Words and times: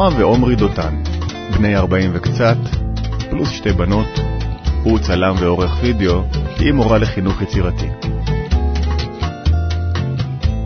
נועה 0.00 0.18
ועומרי 0.18 0.56
דותן, 0.56 1.02
בני 1.58 1.76
40 1.76 2.10
וקצת, 2.14 2.56
פלוס 3.30 3.50
שתי 3.50 3.72
בנות, 3.72 4.06
הוא 4.82 4.98
צלם 4.98 5.34
ועורך 5.38 5.78
וידאו, 5.82 6.22
היא 6.58 6.72
מורה 6.72 6.98
לחינוך 6.98 7.42
יצירתי. 7.42 7.86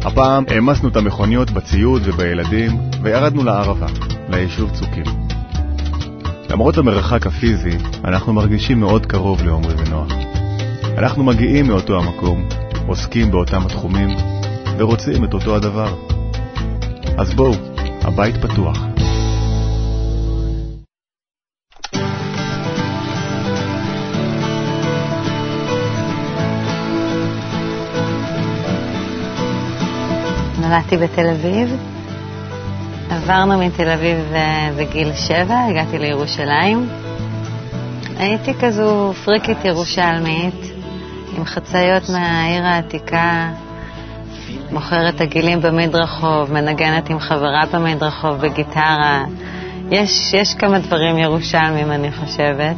הפעם 0.04 0.44
העמסנו 0.48 0.88
את 0.88 0.96
המכוניות 0.96 1.50
בציוד 1.50 2.02
ובילדים 2.04 2.70
וירדנו 3.02 3.44
לערבה, 3.44 3.86
ליישוב 4.28 4.70
צוקים. 4.70 5.04
למרות 6.50 6.78
המרחק 6.78 7.26
הפיזי, 7.26 7.76
אנחנו 8.04 8.32
מרגישים 8.32 8.80
מאוד 8.80 9.06
קרוב 9.06 9.42
לעומרי 9.42 9.74
ונועה. 9.78 10.06
אנחנו 10.98 11.24
מגיעים 11.24 11.66
מאותו 11.66 11.98
המקום, 11.98 12.48
עוסקים 12.86 13.30
באותם 13.30 13.66
התחומים 13.66 14.08
ורוצים 14.78 15.24
את 15.24 15.34
אותו 15.34 15.56
הדבר. 15.56 15.94
אז 17.18 17.34
בואו, 17.34 17.52
הבית 18.02 18.36
פתוח. 18.36 18.93
נולדתי 30.74 30.96
בתל 30.96 31.28
אביב, 31.28 31.76
עברנו 33.10 33.58
מתל 33.58 33.88
אביב 33.88 34.18
אה, 34.34 34.70
בגיל 34.76 35.14
שבע, 35.14 35.64
הגעתי 35.70 35.98
לירושלים. 35.98 36.88
הייתי 38.18 38.54
כזו 38.54 39.12
פריקית 39.24 39.64
ירושלמית, 39.64 40.54
עם 41.36 41.44
חציות 41.44 42.08
מהעיר 42.08 42.64
העתיקה, 42.64 43.50
מוכרת 44.70 45.20
עגילים 45.20 45.60
במדרחוב, 45.60 46.52
מנגנת 46.52 47.10
עם 47.10 47.18
חברה 47.18 47.62
במדרחוב 47.72 48.36
בגיטרה. 48.36 49.24
יש, 49.90 50.34
יש 50.34 50.54
כמה 50.54 50.78
דברים 50.78 51.18
ירושלמים, 51.18 51.92
אני 51.92 52.12
חושבת. 52.12 52.76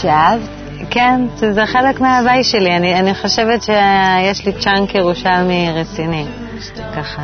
שאהבת? 0.00 0.48
כן, 0.90 1.20
זה 1.36 1.66
חלק 1.66 2.00
מההוואי 2.00 2.44
שלי. 2.44 2.76
אני, 2.76 3.00
אני 3.00 3.14
חושבת 3.14 3.62
שיש 3.62 4.46
לי 4.46 4.52
צ'אנק 4.52 4.94
ירושלמי 4.94 5.68
רציני. 5.74 6.24
ככה, 6.96 7.22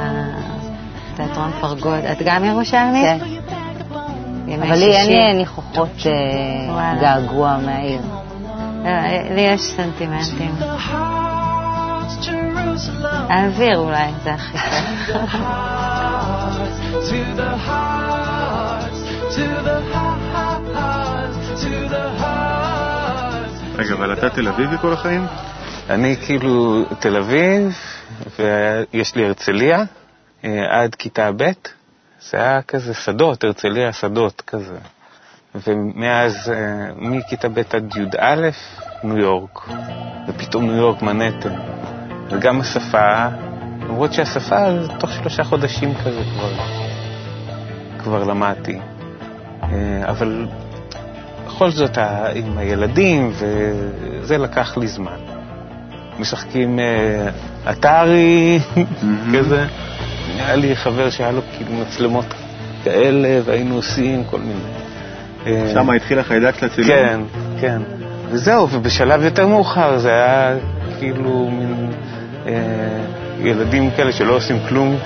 תיאטרון 1.16 1.50
פרגוד. 1.60 2.04
את 2.04 2.18
גם 2.24 2.44
ירושלמית? 2.44 3.04
כן. 3.04 4.62
אבל 4.62 4.76
לי 4.76 4.96
אין 4.96 5.06
לי 5.06 5.34
ניחוחות 5.34 6.06
אה, 6.06 6.94
געגוע 7.00 7.56
מהעיר. 7.56 8.00
אה, 8.84 9.22
לי 9.34 9.40
יש 9.40 9.60
סנטימנטים. 9.60 10.54
האוויר 13.28 13.78
אולי, 13.78 14.10
זה 14.24 14.34
הכי 14.34 14.58
כיף. 14.58 15.16
רגע, 23.78 23.94
אבל 23.94 24.12
אתה 24.12 24.30
תל 24.30 24.48
אביבי 24.48 24.78
כל 24.80 24.92
החיים? 24.92 25.26
אני 25.90 26.16
כאילו 26.16 26.84
תל 26.98 27.16
אביב, 27.16 27.78
ויש 28.38 29.16
לי 29.16 29.24
הרצליה 29.26 29.84
אה, 30.44 30.80
עד 30.82 30.94
כיתה 30.94 31.30
ב', 31.36 31.50
זה 32.30 32.36
היה 32.36 32.62
כזה 32.62 32.94
שדות, 32.94 33.44
הרצליה 33.44 33.92
שדות 33.92 34.40
כזה. 34.46 34.76
ומאז, 35.54 36.50
אה, 36.50 36.92
מכיתה 36.96 37.48
ב' 37.48 37.58
עד 37.58 37.96
י"א, 37.96 38.48
ניו 39.04 39.18
יורק. 39.18 39.68
ופתאום 40.28 40.64
ניו 40.66 40.76
יורק 40.76 41.02
מנהטן. 41.02 41.54
וגם 42.30 42.60
השפה, 42.60 43.28
למרות 43.82 44.12
שהשפה, 44.12 44.66
תוך 44.98 45.10
שלושה 45.12 45.44
חודשים 45.44 45.94
כזה 45.94 46.22
כבר, 46.34 46.52
כבר 47.98 48.24
למדתי. 48.24 48.78
אה, 49.62 49.68
אבל 50.08 50.46
בכל 51.46 51.70
זאת, 51.70 51.98
עם 52.34 52.58
הילדים, 52.58 53.32
וזה 53.32 54.38
לקח 54.38 54.76
לי 54.76 54.88
זמן. 54.88 55.39
משחקים 56.20 56.78
אתרי, 57.70 58.58
כזה. 59.38 59.66
היה 60.36 60.56
לי 60.56 60.76
חבר 60.76 61.10
שהיה 61.10 61.30
לו 61.30 61.40
כאילו 61.56 61.72
מצלמות 61.72 62.24
כאלה, 62.84 63.40
והיינו 63.44 63.74
עושים 63.74 64.24
כל 64.24 64.40
מיני. 64.40 65.70
שם 65.72 65.90
התחיל 65.90 66.18
החיידק 66.18 66.62
לצילום? 66.62 66.88
כן, 66.90 67.20
כן. 67.60 67.82
וזהו, 68.30 68.68
ובשלב 68.70 69.22
יותר 69.22 69.46
מאוחר 69.46 69.98
זה 69.98 70.10
היה 70.10 70.54
כאילו 70.98 71.50
מין 71.50 71.90
אה, 72.46 72.52
ילדים 73.40 73.90
כאלה 73.90 74.12
שלא 74.12 74.36
עושים 74.36 74.56
כלום. 74.68 74.96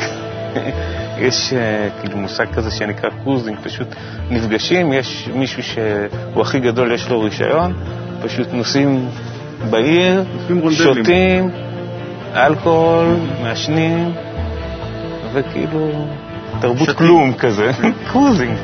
יש 1.19 1.53
אה, 1.53 1.89
כאילו 2.01 2.17
מושג 2.17 2.47
כזה 2.53 2.71
שנקרא 2.71 3.11
קרוזינג, 3.23 3.59
פשוט 3.63 3.89
נפגשים, 4.31 4.93
יש 4.93 5.29
מישהו 5.35 5.63
שהוא 5.63 6.43
הכי 6.43 6.61
גדול, 6.61 6.93
יש 6.93 7.09
לו 7.09 7.21
רישיון, 7.21 7.75
פשוט 8.23 8.49
נוסעים 8.53 9.09
בעיר, 9.71 10.25
שותים, 10.71 11.51
אלכוהול, 12.35 13.17
מעשנים, 13.43 14.13
וכאילו 15.33 16.07
תרבות 16.61 16.89
כלום 16.89 17.33
כזה, 17.33 17.71
קרוזינג. 18.13 18.57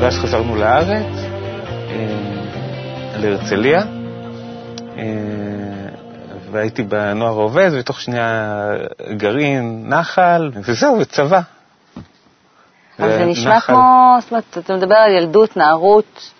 ואז 0.00 0.18
חזרנו 0.18 0.56
לארץ, 0.56 1.06
להרצליה, 3.16 3.82
והייתי 6.56 6.82
בנוער 6.82 7.38
העובד, 7.38 7.70
ותוך 7.72 8.00
שנייה 8.00 8.62
גרעין, 9.16 9.84
נחל, 9.88 10.50
וזהו, 10.54 10.98
וצבא. 10.98 11.40
אבל 12.98 13.18
זה 13.18 13.24
נשמע 13.24 13.60
כמו, 13.60 14.16
זאת 14.20 14.30
אומרת, 14.30 14.58
אתה 14.58 14.76
מדבר 14.76 14.94
על 14.94 15.10
ילדות, 15.12 15.56
נערות 15.56 16.30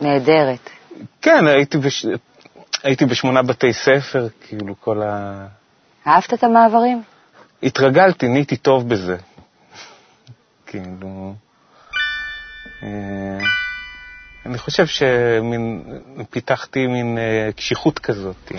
נהדרת. 0.00 0.70
כן, 1.22 1.46
הייתי, 1.46 1.78
בש... 1.78 2.06
הייתי 2.82 3.04
בשמונה 3.06 3.42
בתי 3.42 3.72
ספר, 3.72 4.28
כאילו 4.48 4.74
כל 4.80 5.02
ה... 5.02 5.46
אהבת 6.06 6.34
את 6.34 6.44
המעברים? 6.44 7.02
התרגלתי, 7.62 8.28
נהייתי 8.28 8.56
טוב 8.56 8.88
בזה. 8.88 9.16
כאילו... 10.66 11.34
אני 14.46 14.58
חושב 14.58 14.86
שפיתחתי 14.86 16.86
מין 16.86 17.18
קשיחות 17.56 17.98
כזאת. 17.98 18.52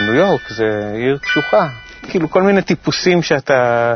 ניו 0.00 0.14
יורק 0.14 0.48
זה 0.48 0.92
עיר 0.94 1.18
קשוחה. 1.18 1.68
כאילו 2.02 2.30
כל 2.30 2.42
מיני 2.42 2.62
טיפוסים 2.62 3.22
שאתה, 3.22 3.94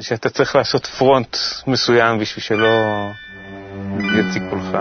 שאתה 0.00 0.30
צריך 0.30 0.56
לעשות 0.56 0.86
פרונט 0.86 1.36
מסוים 1.66 2.18
בשביל 2.18 2.44
שלא 2.44 3.06
יציקו 4.18 4.56
לך. 4.56 4.78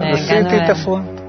עשיתי 0.00 0.56
את 0.56 0.70
הפרונט. 0.70 1.20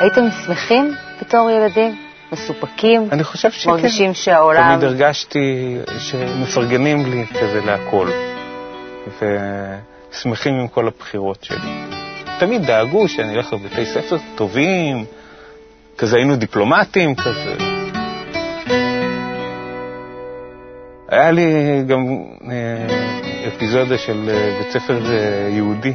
הייתם 0.00 0.22
שמחים 0.46 0.94
בתור 1.20 1.50
ילדים? 1.50 2.07
מסופקים? 2.32 3.08
אני 3.12 3.24
חושב 3.24 3.50
שכן. 3.50 3.70
מרגישים 3.70 4.14
שהעולם... 4.14 4.68
תמיד 4.68 4.84
הרגשתי 4.84 5.76
שמפרגנים 5.98 7.06
לי 7.06 7.26
כזה 7.26 7.60
להכל, 7.64 8.10
ושמחים 10.12 10.54
עם 10.54 10.68
כל 10.68 10.88
הבחירות 10.88 11.44
שלי. 11.44 11.70
תמיד 12.38 12.62
דאגו 12.66 13.08
שאני 13.08 13.34
אלך 13.34 13.52
לבתי 13.52 13.84
ספר 13.86 14.16
טובים, 14.34 15.04
כזה 15.98 16.16
היינו 16.16 16.36
דיפלומטים, 16.36 17.14
כזה. 17.14 17.56
היה 21.08 21.30
לי 21.30 21.82
גם 21.86 22.06
אה, 22.50 23.48
אפיזודה 23.48 23.98
של 23.98 24.30
אה, 24.30 24.58
בית 24.58 24.70
ספר 24.72 25.10
אה, 25.10 25.48
יהודי 25.50 25.92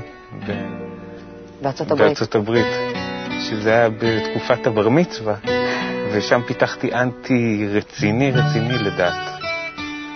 בארצות 1.62 1.92
הברית. 1.92 2.08
בארצות 2.08 2.36
הברית, 2.36 2.68
שזה 3.40 3.70
היה 3.70 3.90
בתקופת 3.90 4.68
הבר 4.68 4.90
מצווה. 4.90 5.36
ושם 6.14 6.42
פיתחתי 6.48 6.94
אנטי 6.94 7.68
רציני 7.72 8.32
רציני 8.32 8.78
לדת. 8.78 9.14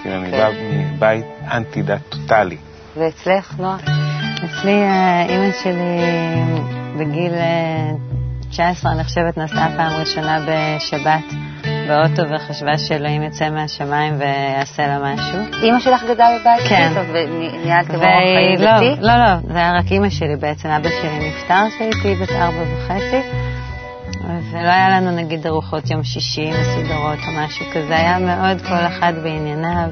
כי 0.03 0.09
אני 0.09 0.31
בא 0.31 0.49
מבית 0.61 1.25
אנטי 1.51 1.81
דת 1.81 2.01
טוטאלי. 2.09 2.57
ואצלך, 2.97 3.53
נועה? 3.59 3.77
אצלי 4.45 4.83
אימא 5.29 5.51
שלי 5.63 5.99
בגיל 6.97 7.33
19, 8.49 8.91
אני 8.91 9.03
חושבת, 9.03 9.37
נסעה 9.37 9.69
פעם 9.77 9.93
ראשונה 9.99 10.39
בשבת 10.47 11.33
באוטו 11.87 12.21
וחשבה 12.35 12.77
שאלוהים 12.77 13.23
יצא 13.23 13.49
מהשמיים 13.49 14.13
ויעשה 14.19 14.87
לה 14.87 14.99
משהו. 14.99 15.63
אימא 15.63 15.79
שלך 15.79 16.03
גדלה 16.03 16.27
בבית 16.39 16.67
כן. 16.69 16.89
כזה 16.89 17.01
וניהלתם 17.13 17.95
אורח 17.95 18.05
חיים 18.05 18.61
לא, 18.61 18.75
דתי? 18.75 19.01
לא, 19.01 19.13
לא, 19.17 19.53
זה 19.53 19.57
היה 19.57 19.71
רק 19.71 19.91
אימא 19.91 20.09
שלי 20.09 20.35
בעצם, 20.39 20.69
אבא 20.69 20.89
שלי 20.89 21.29
נפטר 21.29 21.63
כשהייתי 21.75 22.15
בת 22.23 22.31
ארבע 22.31 22.63
וחצי. 22.75 23.46
ולא 24.59 24.69
היה 24.69 24.89
לנו 24.89 25.11
נגיד 25.11 25.47
ארוחות 25.47 25.89
יום 25.89 26.03
שישי 26.03 26.51
מסודרות 26.51 27.19
או 27.27 27.31
משהו 27.31 27.65
כזה, 27.73 27.97
היה 27.97 28.19
מאוד 28.19 28.61
כל 28.61 28.87
אחד 28.87 29.13
בענייניו. 29.23 29.89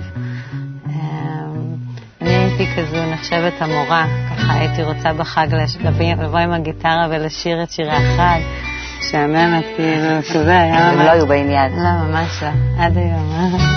אמ, 0.87 1.75
הייתי 2.21 2.67
כזו 2.77 3.05
נחשבת 3.11 3.53
המורה, 3.59 4.05
ככה 4.29 4.53
הייתי 4.53 4.83
רוצה 4.83 5.13
בחג 5.13 5.47
לבוא 6.17 6.39
עם 6.39 6.51
הגיטרה 6.51 7.07
ולשיר 7.09 7.63
את 7.63 7.71
שירי 7.71 7.91
החג. 7.91 8.39
משעממת, 8.99 9.65
כאילו, 9.75 10.21
כזה, 10.33 10.59
היה 10.59 10.91
ממש... 10.91 10.93
הם 10.93 11.05
לא 11.05 11.11
היו 11.11 11.27
בעניין. 11.27 11.71
לא, 11.71 12.07
ממש 12.07 12.43
לא, 12.43 12.83
עד 12.83 12.97
היום. 12.97 13.35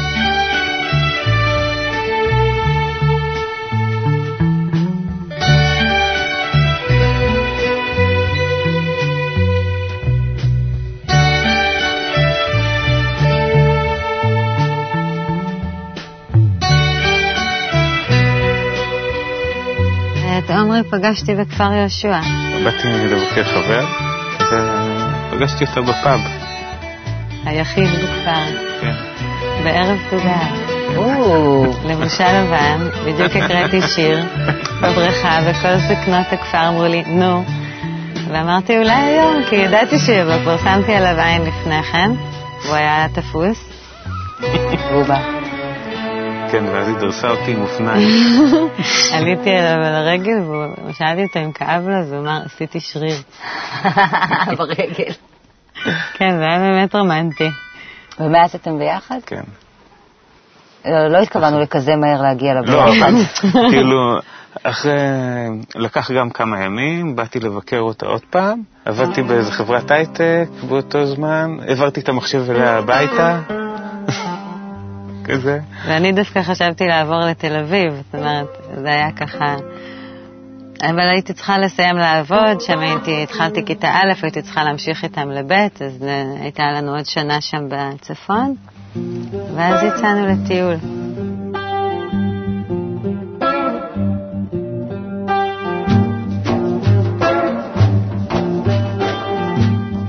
את 20.48 20.52
עומרי 20.52 20.82
פגשתי 20.90 21.34
בכפר 21.34 21.72
יהושע. 21.72 22.20
באתי 22.64 22.88
לבקר 22.88 23.44
חבר, 23.44 23.86
ופגשתי 25.30 25.64
אותו 25.64 25.82
בפאב. 25.82 26.20
היחיד 27.44 27.88
בכפר. 27.88 28.44
כן. 28.80 28.94
בערב 29.64 29.98
תודה. 30.10 30.38
לבושה 31.84 32.42
לבן, 32.42 32.88
בדיוק 33.06 33.36
הקראתי 33.36 33.80
שיר 33.82 34.24
בבריכה, 34.82 35.38
וכל 35.44 35.76
זקנות 35.76 36.26
הכפר 36.32 36.68
אמרו 36.68 36.84
לי, 36.84 37.02
נו. 37.06 37.44
ואמרתי, 38.28 38.78
אולי 38.78 38.92
היום, 38.92 39.42
כי 39.50 39.56
ידעתי 39.56 39.98
שיבוא, 39.98 40.36
פרסמתי 40.44 40.94
עליו 40.94 41.20
עין 41.20 41.42
לפני 41.42 41.82
כן, 41.82 42.10
והוא 42.64 42.76
היה 42.76 43.06
תפוס. 43.14 43.70
והוא 44.90 45.06
בא. 45.06 45.37
כן, 46.52 46.64
ואז 46.64 46.88
היא 46.88 46.96
דרסה 46.96 47.30
אותי 47.30 47.52
עם 47.52 47.62
אופניים. 47.62 48.08
עליתי 49.14 49.50
אליו 49.50 49.84
על 49.84 49.94
הרגל, 49.94 50.38
ושאלתי 50.86 51.22
אותו 51.22 51.38
אם 51.38 51.52
כאב 51.52 51.88
לו, 51.88 51.94
אז 51.94 52.12
הוא 52.12 52.20
אמר, 52.20 52.40
עשיתי 52.44 52.80
שריר. 52.80 53.16
ברגל. 54.58 55.12
כן, 56.14 56.38
זה 56.38 56.44
היה 56.44 56.58
באמת 56.58 56.94
רומנטי. 56.94 57.50
ומאז 58.20 58.54
אתם 58.54 58.78
ביחד? 58.78 59.18
כן. 59.26 59.42
לא, 60.84 61.08
לא 61.08 61.18
התכוונו 61.18 61.60
לכזה 61.60 61.96
מהר 61.96 62.22
להגיע 62.22 62.54
לא, 62.54 62.60
לביחד. 62.60 63.08
אבל 63.08 63.68
כאילו, 63.70 64.18
אחרי, 64.62 64.92
לקח 65.74 66.10
גם 66.10 66.30
כמה 66.30 66.64
ימים, 66.64 67.16
באתי 67.16 67.40
לבקר 67.40 67.80
אותה 67.80 68.06
עוד 68.06 68.22
פעם, 68.30 68.62
עבדתי 68.84 69.22
באיזה 69.22 69.52
חברת 69.52 69.90
הייטק 69.90 70.48
באותו 70.68 71.06
זמן, 71.06 71.56
העברתי 71.68 72.00
את 72.00 72.08
המחשב 72.08 72.50
אליה 72.50 72.78
הביתה. 72.78 73.40
כזה. 75.28 75.58
ואני 75.86 76.12
דווקא 76.12 76.42
חשבתי 76.42 76.86
לעבור 76.86 77.20
לתל 77.20 77.56
אביב, 77.56 77.92
זאת 77.94 78.14
אומרת, 78.14 78.46
זה 78.82 78.88
היה 78.88 79.12
ככה... 79.12 79.56
אבל 80.82 81.08
הייתי 81.14 81.32
צריכה 81.32 81.58
לסיים 81.58 81.96
לעבוד, 81.96 82.60
שם 82.60 82.78
הייתי, 82.78 83.22
התחלתי 83.22 83.64
כיתה 83.64 83.88
א', 83.88 84.12
הייתי 84.22 84.42
צריכה 84.42 84.64
להמשיך 84.64 85.04
איתם 85.04 85.30
לב', 85.30 85.52
אז 85.52 86.04
הייתה 86.40 86.62
לנו 86.70 86.96
עוד 86.96 87.06
שנה 87.06 87.40
שם 87.40 87.68
בצפון, 87.68 88.54
ואז 89.56 89.82
יצאנו 89.82 90.26
לטיול. 90.26 90.74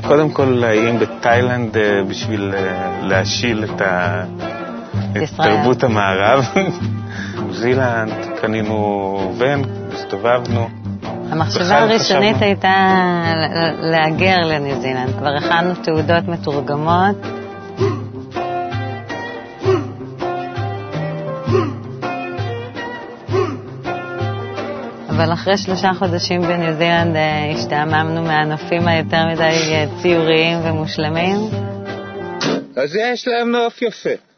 קודם 0.07 0.31
כל 0.31 0.63
היינו 0.63 0.99
בתאילנד 0.99 1.77
אה, 1.77 2.03
בשביל 2.09 2.53
אה, 2.55 2.99
להשיל 3.01 3.63
את 3.63 3.81
ה... 3.81 4.23
תרבות 5.37 5.83
המערב. 5.83 6.43
ניו 6.55 7.53
זילנד, 7.53 8.13
קנינו 8.41 9.33
ון, 9.37 9.61
הסתובבנו. 9.93 10.69
המחשבה 11.31 11.63
בכלל 11.63 11.83
הראשונית 11.89 12.35
חשבנו. 12.35 12.45
הייתה 12.45 12.73
להגר 13.79 14.37
לניו 14.45 14.81
זילנד. 14.81 15.15
כבר 15.17 15.35
הכנו 15.35 15.75
תעודות 15.83 16.27
מתורגמות. 16.27 17.15
אבל 25.09 25.33
אחרי 25.33 25.57
שלושה 25.57 25.91
חודשים 25.93 26.41
בניו 26.41 26.73
זילנד 26.77 27.15
אה, 27.15 27.51
השתעממנו 27.55 28.23
מהנופים 28.23 28.87
היותר 28.87 29.25
מדי 29.27 29.41
אה, 29.43 29.85
ציוריים 30.01 30.57
ומושלמים. 30.63 31.37
אז 32.75 32.95
יש 32.95 33.27
להם 33.27 33.51
נוף 33.51 33.81
יפה. 33.81 34.28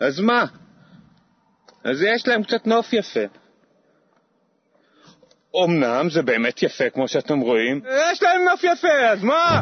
אז 0.00 0.20
מה? 0.20 0.44
אז 1.84 2.02
יש 2.02 2.28
להם 2.28 2.42
קצת 2.42 2.66
נוף 2.66 2.92
יפה. 2.92 3.20
אמנם 5.64 6.10
זה 6.10 6.22
באמת 6.22 6.62
יפה, 6.62 6.90
כמו 6.90 7.08
שאתם 7.08 7.40
רואים. 7.40 7.80
יש 8.12 8.22
להם 8.22 8.40
נוף 8.50 8.64
יפה, 8.64 9.08
אז 9.12 9.22
מה? 9.22 9.60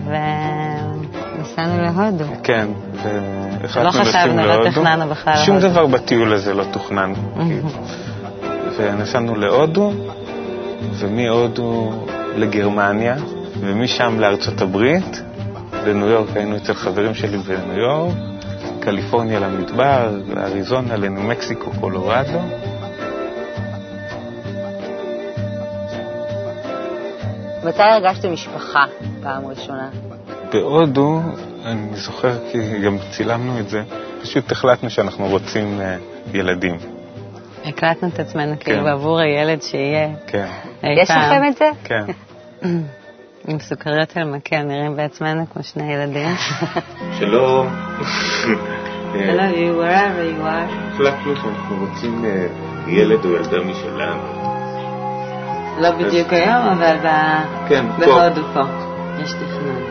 ונסענו 1.37 1.83
להודו. 1.83 2.25
כן, 2.43 2.69
והחלטנו 3.63 4.01
לא 4.01 4.05
חשבנו, 4.05 4.47
לא. 4.47 4.71
תכננו 4.71 5.11
בכלל 5.11 5.37
שום. 5.47 5.59
דבר 5.59 5.87
בטיול 5.87 6.33
הזה 6.33 6.55
לא 6.55 6.65
תוכנן. 6.73 7.13
ונסענו 8.77 9.35
להודו, 9.35 9.93
ומהודו 10.95 11.93
לגרמניה, 12.37 13.17
ומשם 13.61 14.21
לארצות 14.21 14.61
הברית, 14.61 15.23
לניו 15.87 16.09
יורק, 16.09 16.37
היינו 16.37 16.57
אצל 16.57 16.75
חברים 16.75 17.15
שלי 17.15 17.39
בניו 17.39 17.79
יורק, 17.79 18.32
קליפורניה 18.85 19.41
למדבר, 19.41 20.11
לאריזונה, 20.37 20.97
לניו 20.97 21.23
מקסיקו, 21.23 21.71
קולורדו. 21.81 22.39
מתי 27.65 27.83
הרגשתם 27.83 28.33
משפחה 28.33 28.85
פעם 29.23 29.47
ראשונה? 29.47 29.89
בהודו, 30.53 31.21
אני 31.65 31.97
זוכר 31.97 32.39
כי 32.53 32.79
גם 32.79 32.97
צילמנו 33.11 33.59
את 33.59 33.69
זה, 33.69 33.83
פשוט 34.23 34.53
החלטנו 34.53 34.91
שאנחנו 34.91 35.27
רוצים 35.27 35.81
אה, 35.81 35.97
ילדים. 36.35 36.77
הקלטנו 37.65 38.09
את 38.09 38.19
עצמנו 38.19 38.55
כאילו 38.61 38.79
כן. 38.79 38.85
בעבור 38.85 39.19
הילד 39.19 39.63
שיהיה. 39.63 40.09
כן, 40.27 40.47
יש. 40.83 41.11
לכם 41.11 41.43
את 41.49 41.57
זה? 41.57 41.71
כן. 41.85 42.05
עם 43.49 43.59
סוכריות 43.61 44.17
על 44.17 44.25
מקל, 44.25 44.63
נראים 44.63 44.97
בעצמנו 44.97 45.45
כמו 45.53 45.63
שני 45.63 45.95
ילדים. 45.95 46.29
שלום. 47.19 47.92
Hello 49.29 49.47
you, 49.55 49.77
wherever 49.77 50.25
you 50.25 50.43
are. 50.43 50.69
החלטנו 50.93 51.37
שאנחנו 51.37 51.87
רוצים 51.87 52.25
אה, 52.25 52.47
ילד 52.87 53.25
או 53.25 53.31
ילדה 53.31 53.61
משלנו. 53.61 54.23
לא 55.79 55.91
בדיוק 55.91 56.33
היום, 56.33 56.67
אבל 56.67 56.97
כן, 57.69 57.87
פה. 57.99 58.07
בהודו 58.07 58.43
פה. 58.55 58.61
יש 59.23 59.33
תכנון. 59.33 59.83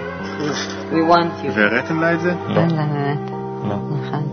We 0.91 1.11
want 1.11 1.45
you. 1.45 1.51
והראיתם 1.55 1.99
לה 1.99 2.13
את 2.13 2.19
זה? 2.19 2.33
לא, 2.47 2.55
לא, 2.55 2.61
באמת, 2.67 3.31
לא. 3.63 3.75
נכון. 3.75 4.23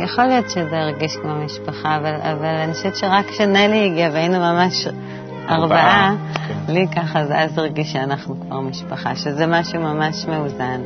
יכול 0.00 0.24
להיות 0.24 0.50
שזה 0.50 0.80
הרגיש 0.80 1.16
כמו 1.22 1.34
משפחה, 1.44 1.96
אבל, 1.96 2.14
אבל 2.22 2.56
אני 2.64 2.72
חושבת 2.74 2.96
שרק 2.96 3.26
כשנלי 3.26 3.86
הגיע 3.86 4.08
והיינו 4.12 4.38
ממש 4.38 4.86
ארבעה, 5.48 6.14
כן. 6.48 6.72
לי 6.72 6.86
ככה 6.96 7.26
זה 7.26 7.38
אז 7.38 7.58
הרגיש 7.58 7.92
שאנחנו 7.92 8.40
כבר 8.40 8.60
משפחה, 8.60 9.16
שזה 9.16 9.46
משהו 9.46 9.80
ממש 9.80 10.26
מאוזן 10.26 10.80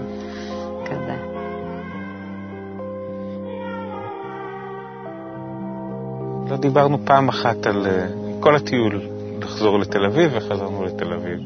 לא 6.54 6.61
דיברנו 6.61 6.99
פעם 7.04 7.28
אחת 7.28 7.66
על 7.66 7.87
אה, 7.87 8.06
כל 8.40 8.56
הטיול, 8.56 9.00
לחזור 9.42 9.78
לתל 9.78 10.04
אביב, 10.04 10.30
וחזרנו 10.34 10.84
לתל 10.84 11.12
אביב. 11.12 11.38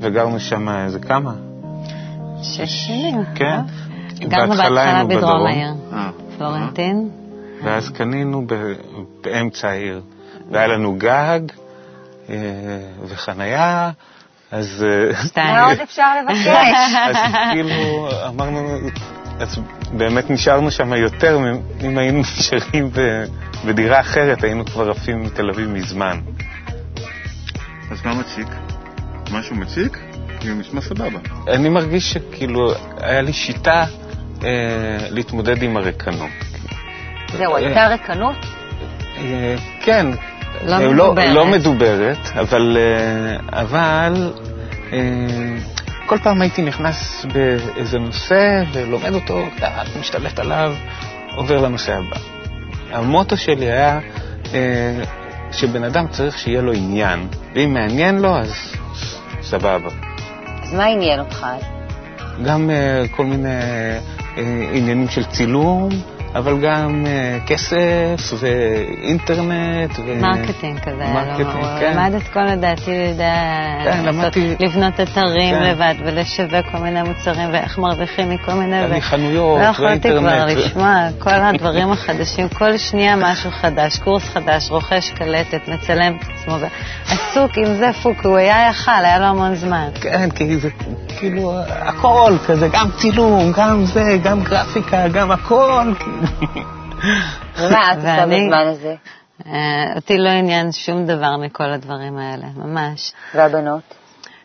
וגרנו 0.00 0.40
שם 0.40 0.68
איזה 0.68 0.98
כמה? 0.98 1.32
שש 2.42 2.86
שנים. 2.86 3.24
כן. 3.34 3.60
לא? 4.20 4.28
גרנו 4.28 4.54
בהתחלה 4.54 5.04
בדרום 5.04 5.46
העיר, 5.46 5.74
אה. 5.92 6.10
פלורנטין. 6.38 7.08
ואז 7.64 7.88
קנינו 7.88 8.44
ב- 8.46 8.72
באמצע 9.24 9.68
העיר, 9.68 10.00
והיה 10.50 10.66
לנו 10.66 10.94
גג 10.98 11.40
אה, 12.30 12.34
וחנייה, 13.08 13.90
אז... 14.50 14.86
אה. 15.36 15.52
מה 15.52 15.64
עוד 15.64 15.78
אפשר 15.82 16.12
לבקש? 16.22 16.46
אז 17.08 17.16
כאילו 17.52 18.08
אמרנו, 18.28 18.78
אז 19.40 19.58
באמת 19.92 20.30
נשארנו 20.30 20.70
שם 20.70 20.92
יותר, 20.92 21.38
מ- 21.38 21.62
אם 21.84 21.98
היינו 21.98 22.20
נשארים 22.20 22.90
ב- 22.92 23.24
בדירה 23.66 24.00
אחרת, 24.00 24.44
היינו 24.44 24.64
כבר 24.64 24.90
עפים 24.90 25.22
מתל 25.22 25.50
אביב 25.50 25.68
מזמן. 25.68 26.20
אז 27.90 28.04
מה 28.04 28.14
מציק? 28.14 28.48
משהו 29.32 29.56
מציק? 29.56 29.98
כאילו 30.40 30.54
נשמע 30.54 30.80
סבבה. 30.80 31.18
אני 31.48 31.68
מרגיש 31.68 32.12
שכאילו, 32.12 32.72
היה 33.00 33.22
לי 33.22 33.32
שיטה 33.32 33.84
אה, 34.44 34.48
להתמודד 35.10 35.62
עם 35.62 35.76
הריקנות. 35.76 36.30
זהו, 37.32 37.56
הייתה 37.56 37.86
ריקנות? 37.86 38.36
אה, 39.18 39.54
כן. 39.82 40.06
לא 40.62 40.74
אה, 40.74 40.88
מדוברת. 40.88 41.34
לא 41.34 41.46
מדוברת, 41.46 42.18
אבל, 42.34 42.76
אה, 42.80 43.60
אבל 43.60 44.32
אה, 44.92 44.98
כל 46.06 46.18
פעם 46.18 46.42
הייתי 46.42 46.62
נכנס 46.62 47.26
באיזה 47.32 47.98
נושא 47.98 48.62
ולומד 48.72 49.14
אותו, 49.14 49.40
משתלט 50.00 50.38
עליו, 50.38 50.74
עובר 51.36 51.60
לנושא 51.60 51.94
הבא. 51.94 52.37
המוטו 52.90 53.36
שלי 53.36 53.70
היה 53.70 54.00
אה, 54.54 55.02
שבן 55.52 55.84
אדם 55.84 56.08
צריך 56.08 56.38
שיהיה 56.38 56.62
לו 56.62 56.72
עניין, 56.72 57.28
ואם 57.54 57.74
מעניין 57.74 58.18
לו, 58.18 58.36
אז 58.36 58.52
סבבה. 59.42 59.90
אז 60.62 60.74
מה 60.74 60.84
עניין 60.84 61.20
אותך 61.20 61.46
אז? 61.56 61.62
גם 62.44 62.70
אה, 62.70 63.16
כל 63.16 63.24
מיני 63.24 63.48
אה, 64.36 64.38
עניינים 64.72 65.08
של 65.08 65.24
צילום, 65.24 65.88
אבל 66.38 66.58
גם 66.60 67.04
אה, 67.04 67.46
כסף 67.46 68.32
ואינטרנט. 68.38 69.98
ו... 69.98 70.20
marketing 70.20 70.78
כזה. 70.78 71.04
marketing, 71.14 71.48
לא, 71.62 71.80
כן. 71.80 71.96
למד 71.96 72.14
את 72.14 72.28
כל 72.32 72.44
לדעתי, 72.44 72.90
יודע, 72.90 73.34
כן, 73.84 74.04
למדתי... 74.04 74.54
לבנות 74.60 75.00
אתרים 75.00 75.54
כן. 75.54 75.62
לבד 75.62 75.94
ולשווק 76.04 76.66
כל 76.72 76.78
מיני 76.78 77.02
מוצרים 77.02 77.48
ואיך 77.52 77.78
מרוויחים 77.78 78.30
מכל 78.30 78.52
מיני... 78.52 78.84
אני 78.84 78.98
ו... 78.98 79.00
חנויות 79.00 79.58
ואינטרנט. 79.58 80.04
לא 80.04 80.10
יכולתי 80.10 80.10
כבר. 80.18 80.44
לשמוע 80.46 81.08
כל 81.18 81.30
הדברים 81.30 81.92
החדשים, 81.92 82.48
כל 82.58 82.78
שנייה 82.78 83.16
משהו 83.16 83.50
חדש, 83.50 83.98
קורס 83.98 84.24
חדש, 84.24 84.70
רוכש 84.70 85.10
קלטת, 85.10 85.68
מצלם 85.68 86.16
את 86.16 86.24
עצמו, 86.34 86.56
עסוק 87.08 87.58
עם 87.58 87.74
זה 87.74 87.90
פוק, 88.02 88.24
הוא 88.24 88.36
היה 88.36 88.68
יכל, 88.70 89.04
היה 89.04 89.18
לו 89.18 89.24
המון 89.24 89.54
זמן. 89.54 89.88
כן, 90.00 90.30
כי 90.30 90.58
זה 90.58 90.68
כאילו 91.18 91.52
הכל 91.68 92.32
כזה, 92.46 92.68
גם 92.72 92.90
צילום, 92.96 93.52
גם 93.56 93.84
זה, 93.84 94.18
גם 94.22 94.42
גרפיקה, 94.42 95.08
גם 95.08 95.30
הכל. 95.30 95.92
ומה 97.58 97.92
את 97.92 97.96
עושה 97.96 98.26
בזמן 98.26 98.66
הזה? 98.66 98.94
אה, 99.46 99.92
אותי 99.96 100.18
לא 100.18 100.28
עניין 100.28 100.72
שום 100.72 101.06
דבר 101.06 101.36
מכל 101.36 101.70
הדברים 101.72 102.18
האלה, 102.18 102.46
ממש. 102.56 103.12
והבנות? 103.34 103.94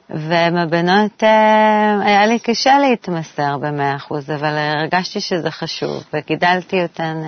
ועם 0.10 0.58
הבנות 0.58 1.24
אה, 1.24 2.00
היה 2.06 2.26
לי 2.26 2.40
קשה 2.40 2.80
להתמסר 2.80 3.58
במאה 3.58 3.96
אחוז, 3.96 4.32
אבל 4.32 4.58
הרגשתי 4.58 5.20
שזה 5.20 5.52
חשוב, 5.52 6.04
וגידלתי 6.14 6.84
אותן 6.84 7.22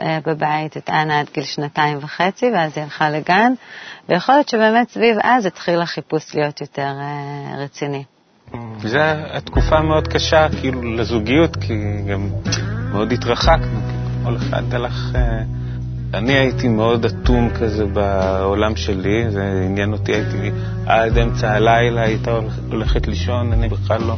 אה, 0.00 0.18
בבית, 0.26 0.76
את 0.76 0.90
אנה 0.90 1.20
עד 1.20 1.26
גיל 1.34 1.44
שנתיים 1.44 1.98
וחצי, 2.00 2.50
ואז 2.54 2.72
היא 2.76 2.84
הלכה 2.84 3.10
לגן, 3.10 3.52
ויכול 4.08 4.34
להיות 4.34 4.48
שבאמת 4.48 4.90
סביב 4.90 5.16
אז 5.22 5.46
התחיל 5.46 5.80
החיפוש 5.80 6.34
להיות 6.34 6.60
יותר 6.60 6.92
רציני. 7.58 8.04
זו 8.78 8.98
התקופה 9.32 9.80
מאוד 9.80 10.08
קשה, 10.08 10.46
כאילו, 10.60 10.82
לזוגיות, 10.82 11.56
כי 11.56 11.74
גם 12.10 12.28
מאוד 12.92 13.12
התרחקנו, 13.12 13.80
כל 14.24 14.36
אחד 14.36 14.74
הלך... 14.74 15.12
אה, 15.14 15.42
אני 16.14 16.32
הייתי 16.32 16.68
מאוד 16.68 17.04
אטום 17.04 17.50
כזה 17.50 17.86
בעולם 17.86 18.76
שלי, 18.76 19.30
זה 19.30 19.62
עניין 19.66 19.92
אותי, 19.92 20.12
הייתי 20.12 20.50
עד 20.86 21.18
אמצע 21.18 21.52
הלילה, 21.52 22.02
הייתה 22.02 22.30
הולכת 22.70 23.06
לישון, 23.08 23.52
אני 23.52 23.68
בכלל 23.68 24.00
לא, 24.00 24.16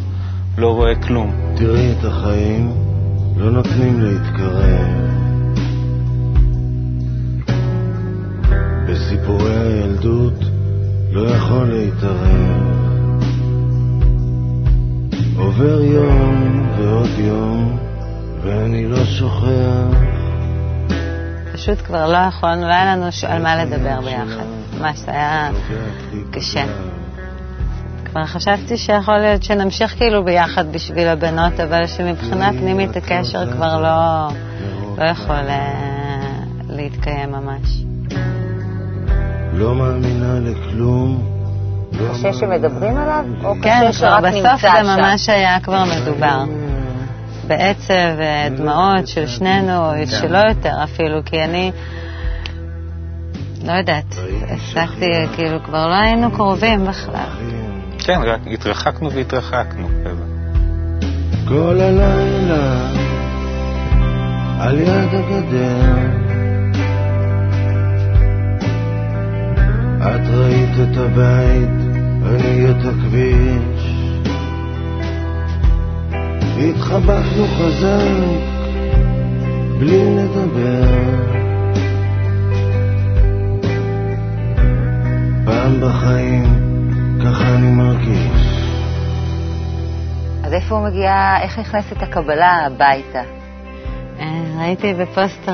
לא 0.59 0.75
רואה 0.75 0.95
כלום. 0.95 1.33
תראי 1.57 1.93
את 1.93 2.05
החיים, 2.05 2.73
לא 3.37 3.50
נותנים 3.50 4.00
להתקרב. 4.00 5.02
בסיפורי 8.88 9.59
הילדות 9.59 10.45
לא 11.12 11.31
יכול 11.31 11.64
להתערב. 11.64 12.73
עובר 15.37 15.81
יום 15.81 16.67
ועוד 16.79 17.11
יום, 17.19 17.82
ואני 18.43 18.89
לא 18.89 19.05
שוכח. 19.05 19.99
פשוט 21.53 21.79
כבר 21.87 22.13
לא 22.13 22.19
יכולנו, 22.19 22.69
לא 22.69 22.75
היה 22.75 22.97
לנו 22.97 23.07
על 23.29 23.43
מה 23.43 23.65
לדבר 23.65 24.01
ביחד. 24.01 24.45
ממש, 24.81 24.99
זה 24.99 25.11
היה 25.11 25.51
קשה. 26.31 26.65
כבר 28.05 28.25
חשבתי 28.25 28.77
שיכול 28.77 29.19
להיות 29.19 29.43
שנמשיך 29.43 29.97
כאילו 29.97 30.25
ביחד 30.25 30.73
בשביל 30.73 31.09
הבנות, 31.09 31.61
אבל 31.61 31.87
שמבחינה 31.87 32.51
פנימית 32.51 32.97
הקשר 32.97 33.53
כבר 33.53 33.83
לא, 33.83 34.29
לא 34.99 35.05
יכול 35.11 35.49
אה, 35.49 35.73
להתקיים 36.69 37.33
ממש. 37.33 37.83
לא 39.53 39.75
מאמינה 39.75 40.41
לכלום. 40.41 41.29
קשה 42.11 42.33
שמדברים 42.33 42.97
עליו, 42.97 43.25
או 43.45 43.55
כן, 43.63 43.81
קשה 43.89 43.93
שרק 43.93 44.25
נמצא 44.25 44.57
שם? 44.57 44.69
כן, 44.69 44.83
בסוף 44.83 44.87
זה 44.87 44.97
ממש 44.97 45.29
היה 45.29 45.61
כבר 45.61 45.85
מדובר. 45.85 46.62
בעצב 47.47 47.95
ודמעות 48.19 49.07
של 49.07 49.27
שנינו, 49.27 49.77
או 49.77 50.07
שלא 50.07 50.39
יותר 50.39 50.85
אפילו, 50.85 51.25
כי 51.25 51.43
אני, 51.43 51.73
לא 53.65 53.73
יודעת, 53.73 54.15
הפסקתי, 54.49 55.07
כאילו, 55.37 55.63
כבר 55.65 55.87
לא 55.87 55.95
היינו 55.95 56.31
קרובים 56.31 56.87
בכלל. 56.87 57.29
כן, 57.99 58.21
רק 58.23 58.41
התרחקנו 58.47 59.13
והתרחקנו. 59.13 59.89
כל 61.49 61.81
הלילה 61.81 62.91
על 64.61 64.79
יד 64.81 65.15
הגדר 65.15 66.23
את 69.99 70.29
ראית 70.31 70.71
את 70.83 70.97
הבית 70.97 71.93
אני 72.27 72.71
את 72.71 72.77
הכביש 72.85 73.72
התחבקנו 76.59 77.47
חזק 77.47 78.63
בלי 79.79 80.17
לדבר. 80.17 80.83
פעם 85.45 85.81
בחיים 85.81 86.45
ככה 87.25 87.55
אני 87.55 87.71
מרגיש. 87.71 88.63
אז 90.45 90.53
איפה 90.53 90.75
הוא 90.75 90.89
מגיע, 90.89 91.37
איך 91.43 91.59
נכנסת 91.59 92.03
הקבלה 92.03 92.67
הביתה? 92.67 93.23
אה, 94.21 94.27
ראיתי 94.59 94.95
בפוסטר 94.95 95.53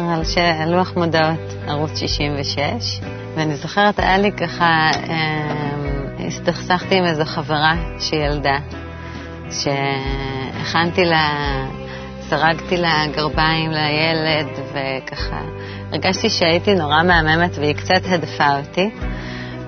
על 0.62 0.74
לוח 0.74 0.96
מודעות, 0.96 1.54
ערוץ 1.66 1.98
66, 1.98 3.00
ואני 3.34 3.56
זוכרת, 3.56 3.98
היה 3.98 4.18
לי 4.18 4.32
ככה 4.32 4.90
אה, 5.08 6.26
הסתכסכתי 6.26 6.98
עם 6.98 7.04
איזו 7.04 7.24
חברה 7.24 7.74
שילדה, 7.98 8.58
שהכנתי 10.58 11.04
לה, 11.04 11.30
סרגתי 12.28 12.76
לה 12.76 13.04
גרביים 13.16 13.70
לילד, 13.70 14.46
וככה. 14.72 15.40
הרגשתי 15.92 16.30
שהייתי 16.30 16.74
נורא 16.74 17.02
מהממת 17.02 17.58
והיא 17.58 17.74
קצת 17.74 18.00
הדפה 18.04 18.58
אותי. 18.58 18.90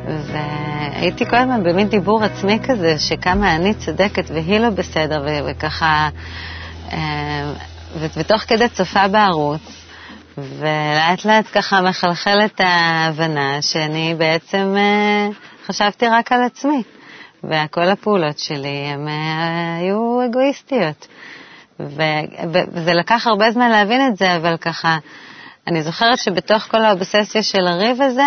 והייתי 0.07 1.27
כל 1.27 1.37
הזמן 1.37 1.63
במין 1.63 1.89
דיבור 1.89 2.25
עצמי 2.25 2.59
כזה, 2.63 2.99
שכמה 2.99 3.57
אני 3.57 3.75
צודקת 3.75 4.31
והיא 4.31 4.59
לא 4.59 4.71
בסדר, 4.71 5.27
וככה, 5.47 6.09
אה, 6.93 7.53
ותוך 8.17 8.43
כדי 8.43 8.69
צופה 8.69 9.09
בערוץ, 9.09 9.85
ולאט 10.39 11.25
לאט 11.25 11.45
ככה 11.53 11.81
מחלחלת 11.81 12.61
ההבנה 12.61 13.63
שאני 13.63 14.15
בעצם 14.19 14.75
אה, 14.77 15.29
חשבתי 15.67 16.07
רק 16.09 16.33
על 16.33 16.43
עצמי, 16.43 16.83
וכל 17.45 17.89
הפעולות 17.89 18.39
שלי 18.39 18.69
הן 18.69 19.09
אה, 19.09 19.77
היו 19.77 20.21
אגואיסטיות. 20.27 21.07
וזה 21.81 22.95
לקח 22.95 23.27
הרבה 23.27 23.51
זמן 23.51 23.71
להבין 23.71 24.07
את 24.07 24.17
זה, 24.17 24.37
אבל 24.37 24.57
ככה, 24.57 24.99
אני 25.67 25.83
זוכרת 25.83 26.19
שבתוך 26.19 26.63
כל 26.63 26.85
האובססיה 26.85 27.43
של 27.43 27.67
הריב 27.67 28.03
הזה, 28.03 28.23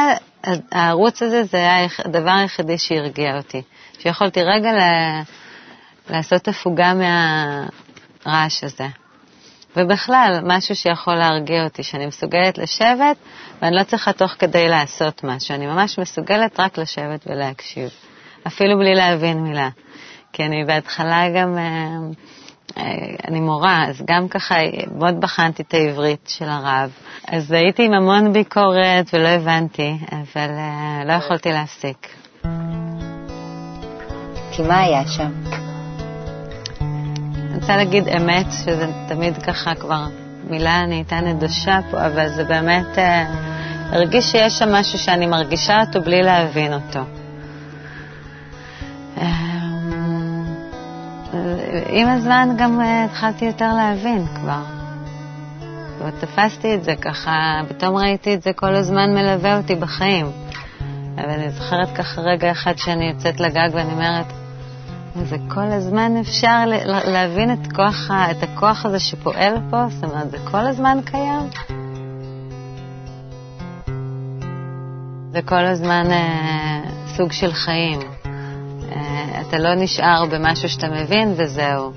הערוץ 0.71 1.21
הזה 1.23 1.43
זה 1.43 1.57
היה 1.57 1.87
הדבר 2.05 2.31
היחידי 2.31 2.77
שהרגיע 2.77 3.37
אותי. 3.37 3.61
שיכולתי 3.99 4.43
רגע 4.43 4.71
ל- 4.71 5.21
לעשות 6.09 6.47
הפוגה 6.47 6.93
מהרעש 6.93 8.63
הזה. 8.63 8.87
ובכלל, 9.77 10.39
משהו 10.43 10.75
שיכול 10.75 11.15
להרגיע 11.15 11.63
אותי, 11.63 11.83
שאני 11.83 12.05
מסוגלת 12.05 12.57
לשבת 12.57 13.17
ואני 13.61 13.75
לא 13.75 13.83
צריכה 13.83 14.13
תוך 14.13 14.31
כדי 14.31 14.67
לעשות 14.67 15.23
משהו, 15.23 15.55
אני 15.55 15.67
ממש 15.67 15.99
מסוגלת 15.99 16.59
רק 16.59 16.77
לשבת 16.77 17.27
ולהקשיב, 17.27 17.89
אפילו 18.47 18.77
בלי 18.77 18.95
להבין 18.95 19.43
מילה. 19.43 19.69
כי 20.33 20.43
אני 20.43 20.65
בהתחלה 20.65 21.29
גם, 21.35 21.57
אה, 21.57 21.63
אה, 22.77 22.83
אני 23.27 23.39
מורה, 23.39 23.85
אז 23.89 24.01
גם 24.07 24.27
ככה 24.27 24.55
מאוד 24.97 25.21
בחנתי 25.21 25.63
את 25.63 25.73
העברית 25.73 26.25
של 26.27 26.49
הרב. 26.49 26.89
אז 27.27 27.51
הייתי 27.51 27.85
עם 27.85 27.93
המון 27.93 28.33
ביקורת 28.33 29.13
ולא 29.13 29.27
הבנתי, 29.27 29.97
אבל 30.11 30.49
אה, 30.49 31.01
לא 31.05 31.13
יכולתי 31.13 31.51
להפסיק. 31.51 32.07
כי 34.51 34.61
מה 34.61 34.79
היה 34.79 35.07
שם? 35.07 35.31
אני 36.81 37.55
רוצה 37.55 37.77
להגיד 37.77 38.07
אמת, 38.07 38.45
שזה 38.51 38.87
תמיד 39.07 39.37
ככה 39.37 39.75
כבר 39.75 40.03
מילה 40.49 40.85
נהייתה 40.85 41.21
נדושה 41.21 41.79
פה, 41.91 42.05
אבל 42.05 42.29
זה 42.29 42.43
באמת 42.43 42.97
הרגיש 43.91 44.25
שיש 44.31 44.53
שם 44.59 44.71
משהו 44.71 44.99
שאני 44.99 45.25
מרגישה 45.25 45.79
אותו 45.81 46.01
בלי 46.01 46.21
להבין 46.21 46.73
אותו. 46.73 47.22
עם 51.89 52.07
הזמן 52.09 52.49
גם 52.57 52.81
אה, 52.81 53.05
התחלתי 53.05 53.45
יותר 53.45 53.73
להבין 53.73 54.25
כבר. 54.35 54.63
ותפסתי 55.99 56.75
את 56.75 56.83
זה 56.83 56.95
ככה, 56.95 57.61
פתאום 57.69 57.95
ראיתי 57.95 58.33
את 58.33 58.41
זה 58.41 58.53
כל 58.53 58.75
הזמן 58.75 59.13
מלווה 59.13 59.57
אותי 59.57 59.75
בחיים. 59.75 60.25
אבל 61.17 61.29
אני 61.29 61.49
זוכרת 61.49 61.95
ככה 61.95 62.21
רגע 62.21 62.51
אחד 62.51 62.73
שאני 62.77 63.05
יוצאת 63.05 63.39
לגג 63.39 63.69
ואני 63.73 63.93
אומרת, 63.93 64.25
זה 65.23 65.37
כל 65.47 65.71
הזמן 65.71 66.11
אפשר 66.21 66.63
להבין 67.05 67.53
את, 67.53 67.73
כוח, 67.73 68.11
את 68.31 68.43
הכוח 68.43 68.85
הזה 68.85 68.99
שפועל 68.99 69.53
פה? 69.69 69.85
זאת 69.89 70.03
אומרת, 70.03 70.31
זה 70.31 70.37
כל 70.51 70.67
הזמן 70.67 70.97
קיים? 71.05 71.49
זה 75.31 75.41
כל 75.45 75.65
הזמן 75.65 76.05
אה, 76.11 76.81
סוג 77.07 77.31
של 77.31 77.53
חיים. 77.53 77.99
אה, 79.23 79.41
אתה 79.41 79.57
לא 79.57 79.75
נשאר 79.75 80.25
במשהו 80.31 80.69
שאתה 80.69 80.87
מבין 80.87 81.33
וזהו. 81.35 81.91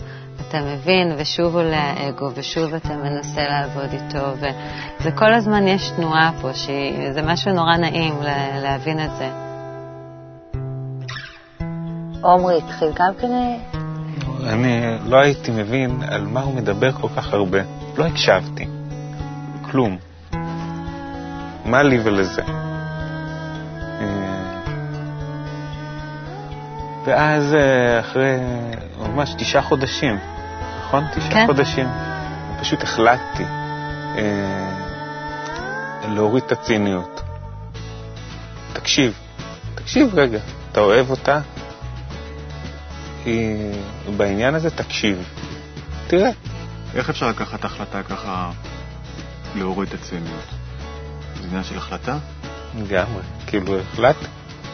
אתה 0.49 0.61
מבין, 0.61 1.13
ושוב 1.19 1.57
עולה 1.57 1.93
האגו, 1.97 2.31
ושוב 2.35 2.75
אתה 2.75 2.97
מנסה 2.97 3.45
לעבוד 3.45 3.93
איתו, 3.93 4.27
וזה 4.37 5.11
כל 5.11 5.35
הזמן 5.35 5.69
יש 5.69 5.91
תנועה 5.91 6.31
פה, 6.41 6.55
שזה 6.55 7.23
משהו 7.25 7.53
נורא 7.53 7.77
נעים 7.77 8.15
להבין 8.63 9.05
את 9.05 9.11
זה. 9.19 9.31
עומרי 12.21 12.59
התחיל 12.59 12.89
גם 12.95 13.13
כן... 13.21 13.29
אני 14.47 14.99
לא 15.07 15.17
הייתי 15.17 15.51
מבין 15.51 16.03
על 16.09 16.27
מה 16.27 16.41
הוא 16.41 16.55
מדבר 16.55 16.93
כל 16.93 17.09
כך 17.17 17.33
הרבה. 17.33 17.59
לא 17.97 18.05
הקשבתי. 18.05 18.67
כלום. 19.71 19.97
מה 21.65 21.83
לי 21.83 21.99
ולזה? 22.05 22.43
ואז 27.07 27.55
אה, 27.55 28.01
אחרי 28.01 28.37
ממש 28.99 29.35
תשעה 29.39 29.63
חודשים, 29.63 30.19
נכון? 30.81 31.05
תשעה 31.15 31.31
כן. 31.31 31.47
חודשים, 31.47 31.87
פשוט 32.61 32.83
החלטתי 32.83 33.45
אה, 34.19 34.71
להוריד 36.09 36.45
את 36.45 36.53
הציניות. 36.53 37.23
תקשיב, 38.73 39.15
תקשיב 39.75 40.19
רגע, 40.19 40.39
אתה 40.73 40.81
אוהב 40.81 41.11
אותה? 41.11 41.41
היא 43.25 43.73
בעניין 44.17 44.55
הזה, 44.55 44.71
תקשיב. 44.71 45.29
תראה. 46.07 46.31
איך 46.95 47.11
אפשר 47.11 47.29
לקחת 47.29 47.65
החלטה 47.65 48.03
ככה 48.03 48.51
להוריד 49.55 49.89
את 49.89 49.95
הציניות? 49.95 50.45
זה 51.41 51.47
עניין 51.47 51.65
של 51.65 51.77
החלטה? 51.79 52.19
לגמרי, 52.79 53.23
כאילו 53.47 53.79
החלט. 53.81 54.17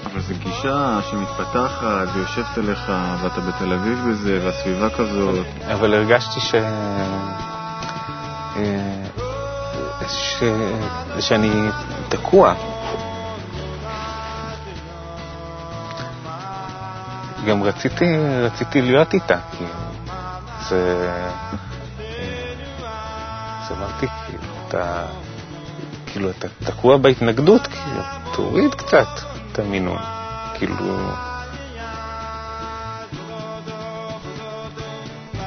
אבל 0.06 0.20
זו 0.20 0.34
גישה 0.38 0.98
שמתפתחת 1.10 2.06
ויושבת 2.14 2.58
עליך 2.58 2.92
ואתה 3.22 3.40
בתל 3.40 3.72
אביב 3.72 3.98
בזה 4.10 4.40
והסביבה 4.44 4.90
כזאת. 4.90 5.46
אבל 5.72 5.94
הרגשתי 5.94 6.40
ש... 6.40 6.54
ש... 10.08 10.42
שאני 11.20 11.50
תקוע. 12.08 12.54
גם 17.46 17.62
רציתי, 17.62 18.04
רציתי 18.42 18.82
להיות 18.82 19.14
איתה, 19.14 19.36
כי 19.58 19.64
זה... 20.68 21.10
אז 23.60 23.72
אמרתי, 23.78 24.06
כאילו, 24.26 24.42
אתה... 24.68 25.04
כאילו, 26.06 26.30
אתה 26.30 26.48
תקוע 26.64 26.96
בהתנגדות, 26.96 27.66
כאילו, 27.66 28.00
תוריד 28.34 28.74
קצת 28.74 29.31
את 29.52 29.58
המינון. 29.58 29.98
כאילו... 30.54 30.76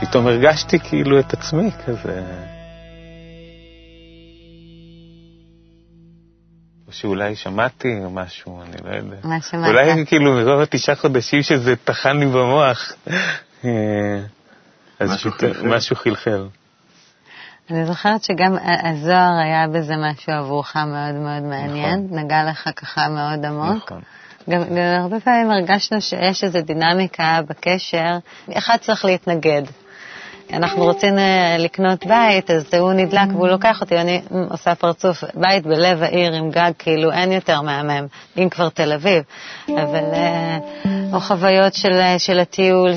פתאום 0.01 0.27
הרגשתי 0.27 0.79
כאילו 0.79 1.19
את 1.19 1.33
עצמי 1.33 1.71
כזה... 1.85 2.23
או 6.87 6.91
שאולי 6.91 7.35
שמעתי 7.35 7.87
או 8.03 8.09
משהו, 8.09 8.61
אני 8.61 8.77
לא 8.83 8.95
יודע. 8.95 9.17
מה 9.23 9.41
שמעת? 9.41 9.69
אולי 9.69 10.05
כאילו 10.05 10.33
מרוב 10.33 10.61
התשעה 10.61 10.95
חודשים 10.95 11.41
שזה 11.41 11.75
טחן 11.75 12.17
לי 12.17 12.25
במוח. 12.25 12.93
אה, 13.65 14.19
אז 14.99 15.11
משהו 15.11 15.31
חלחל. 15.31 15.67
משהו 15.67 15.95
חלחל. 15.95 16.47
אני 17.71 17.85
זוכרת 17.85 18.23
שגם 18.23 18.57
הזוהר 18.83 19.37
היה 19.43 19.67
בזה 19.67 19.93
משהו 19.97 20.33
עבורך 20.33 20.75
מאוד 20.75 21.15
מאוד 21.15 21.43
מעניין, 21.43 22.05
נכון. 22.05 22.19
נגע 22.19 22.43
לך 22.49 22.69
ככה 22.75 23.09
מאוד 23.09 23.45
עמוק. 23.45 23.83
נכון. 23.85 24.01
גם, 24.49 24.61
גם 24.61 25.01
הרבה 25.01 25.19
פעמים 25.19 25.51
הרגשנו 25.51 26.01
שיש 26.01 26.43
איזו 26.43 26.61
דינמיקה 26.61 27.39
בקשר, 27.49 28.17
אחד 28.53 28.77
צריך 28.81 29.05
להתנגד. 29.05 29.61
אנחנו 30.53 30.83
רוצים 30.83 31.17
אה, 31.17 31.57
לקנות 31.59 32.05
בית, 32.05 32.51
אז 32.51 32.73
הוא 32.73 32.93
נדלק 32.93 33.27
והוא 33.31 33.47
לוקח 33.47 33.81
אותי, 33.81 33.97
אני 33.97 34.21
עושה 34.49 34.75
פרצוף, 34.75 35.23
בית 35.33 35.65
בלב 35.65 36.03
העיר 36.03 36.33
עם 36.33 36.49
גג, 36.51 36.71
כאילו 36.79 37.11
אין 37.11 37.31
יותר 37.31 37.61
מהמם, 37.61 38.07
אם 38.37 38.49
כבר 38.49 38.69
תל 38.69 38.93
אביב. 38.93 39.23
אבל, 39.67 40.03
אה, 40.13 40.57
או 41.15 41.19
חוויות 41.19 41.73
של, 41.73 42.01
של 42.17 42.39
הטיול, 42.39 42.91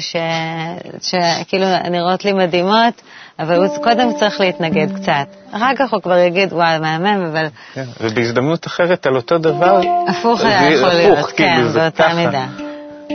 שכאילו 1.01 1.67
נראות 1.91 2.25
לי 2.25 2.33
מדהימות, 2.33 3.03
אבל 3.39 3.57
הוא 3.57 3.85
קודם 3.85 4.15
צריך 4.19 4.41
להתנגד 4.41 4.87
קצת. 4.97 5.27
אחר 5.53 5.71
כך 5.79 5.93
הוא 5.93 6.03
כבר 6.03 6.19
יגיד, 6.19 6.53
וואי, 6.53 6.79
מהמם, 6.79 7.25
אבל... 7.27 7.47
כן, 7.75 7.85
ובהזדמנות 8.01 8.67
אחרת 8.67 9.07
על 9.07 9.17
אותו 9.17 9.39
דבר... 9.39 9.81
הפוך 10.09 10.41
היה 10.41 10.71
יכול 10.75 10.89
להיות, 10.89 11.19
הפוך, 11.19 11.31
כן, 11.37 11.55
כאילו, 11.55 11.69
באותה 11.71 12.15
מידה. 12.15 12.47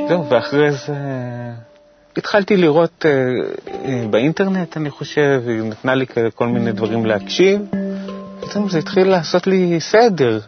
זהו, 0.07 0.29
ואחרי 0.29 0.71
זה 0.71 0.93
התחלתי 2.17 2.57
לראות 2.57 3.05
אה, 3.05 3.11
אה, 3.85 4.05
באינטרנט, 4.09 4.77
אני 4.77 4.89
חושב, 4.89 5.41
היא 5.47 5.61
נתנה 5.61 5.95
לי 5.95 6.05
כל 6.35 6.47
מיני 6.47 6.71
דברים 6.71 7.05
להקשיב. 7.05 7.61
פתאום 8.39 8.69
זה 8.69 8.77
התחיל 8.77 9.07
לעשות 9.07 9.47
לי 9.47 9.79
סדר. 9.79 10.39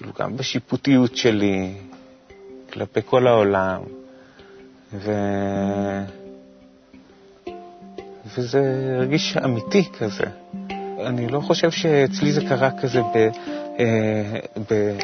כאילו, 0.00 0.12
גם 0.20 0.36
בשיפוטיות 0.36 1.16
שלי, 1.16 1.74
כלפי 2.72 3.00
כל 3.06 3.26
העולם. 3.26 3.80
ו... 4.92 5.12
וזה 8.36 8.92
הרגיש 8.96 9.36
אמיתי 9.36 9.84
כזה. 9.98 10.24
אני 11.06 11.28
לא 11.28 11.40
חושב 11.40 11.70
שאצלי 11.70 12.32
זה 12.32 12.40
קרה 12.48 12.70
כזה 12.80 13.02
ב... 13.02 13.16
אה, 13.78 14.40
ב... 14.70 14.98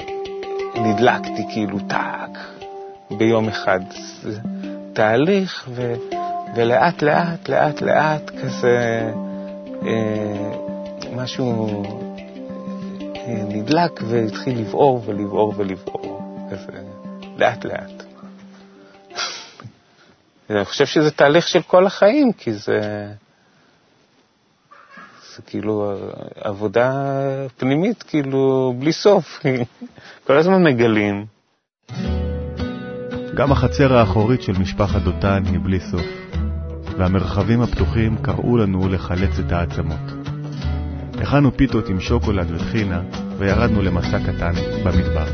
נדלקתי 0.77 1.43
כאילו 1.53 1.79
טאק 1.89 2.39
ביום 3.11 3.49
אחד. 3.49 3.81
זה 4.23 4.41
תהליך 4.93 5.69
ו... 5.75 5.95
ולאט 6.57 7.03
לאט, 7.03 7.49
לאט 7.49 7.81
לאט 7.83 8.31
כזה 8.31 9.11
אה, 9.87 10.53
משהו 11.17 12.06
נדלק 13.29 14.01
והתחיל 14.09 14.59
לבעור 14.61 15.03
ולבעור 15.07 15.55
ולבעור, 15.57 16.49
כזה 16.51 16.73
לאט 17.37 17.65
לאט. 17.65 18.03
אני 20.51 20.65
חושב 20.65 20.87
שזה 20.87 21.11
תהליך 21.11 21.49
של 21.49 21.63
כל 21.63 21.87
החיים, 21.87 22.33
כי 22.33 22.53
זה, 22.53 22.81
זה 25.35 25.43
כאילו 25.47 25.95
עבודה 26.35 26.93
פנימית, 27.57 28.03
כאילו, 28.03 28.75
בלי 28.79 28.93
סוף. 28.93 29.41
כל 30.27 30.37
הזמן 30.37 30.65
מגלים. 30.65 31.27
גם 33.35 33.53
החצר 33.53 33.97
האחורית 33.97 34.43
של 34.43 34.53
משפחת 34.53 35.03
דותן 35.03 35.43
היא 35.47 35.61
בלי 35.63 35.81
סוף, 35.81 36.07
והמרחבים 36.99 37.63
הפתוחים 37.63 38.17
קראו 38.23 38.57
לנו 38.57 38.89
לחלץ 38.89 39.39
את 39.47 39.53
העצמות. 39.53 40.16
הכנו 41.23 41.57
פיתות 41.57 41.89
עם 41.89 42.01
שוקולד 42.01 42.51
וטחינה, 42.51 43.01
וירדנו 43.39 43.83
למסע 43.83 44.19
קטן 44.19 44.53
במדבר. 44.85 45.27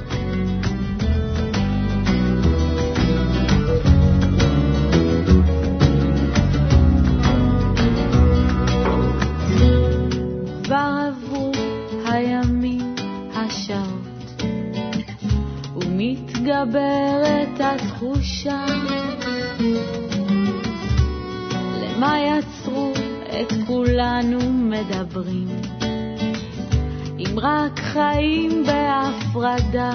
חיים 28.22 28.64
בהפרדה. 28.66 29.90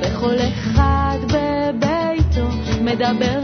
וכל 0.00 0.36
אחד 0.48 1.18
בביתו 1.22 2.48
מדבר 2.80 3.43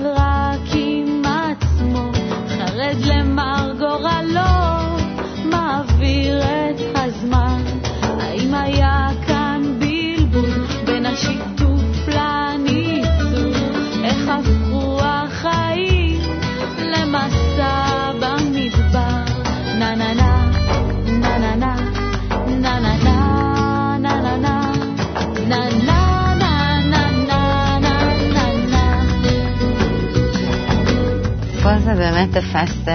באמת 32.21 32.37
תפס 32.37 32.89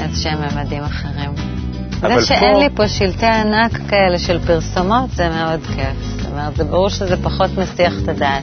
איזה 0.00 0.22
שהם 0.22 0.38
ממדים 0.38 0.82
אחרים. 0.82 1.30
זה 1.90 2.26
שאין 2.26 2.54
פה... 2.54 2.58
לי 2.58 2.68
פה 2.74 2.88
שלטי 2.88 3.26
ענק 3.26 3.72
כאלה 3.88 4.18
של 4.18 4.38
פרסומות, 4.46 5.10
זה 5.10 5.28
מאוד 5.28 5.60
כיף. 5.66 5.96
זאת 6.02 6.26
אומרת, 6.26 6.56
זה 6.56 6.64
ברור 6.64 6.88
שזה 6.88 7.22
פחות 7.22 7.50
מסיח 7.58 7.92
את 8.02 8.08
הדעת. 8.08 8.42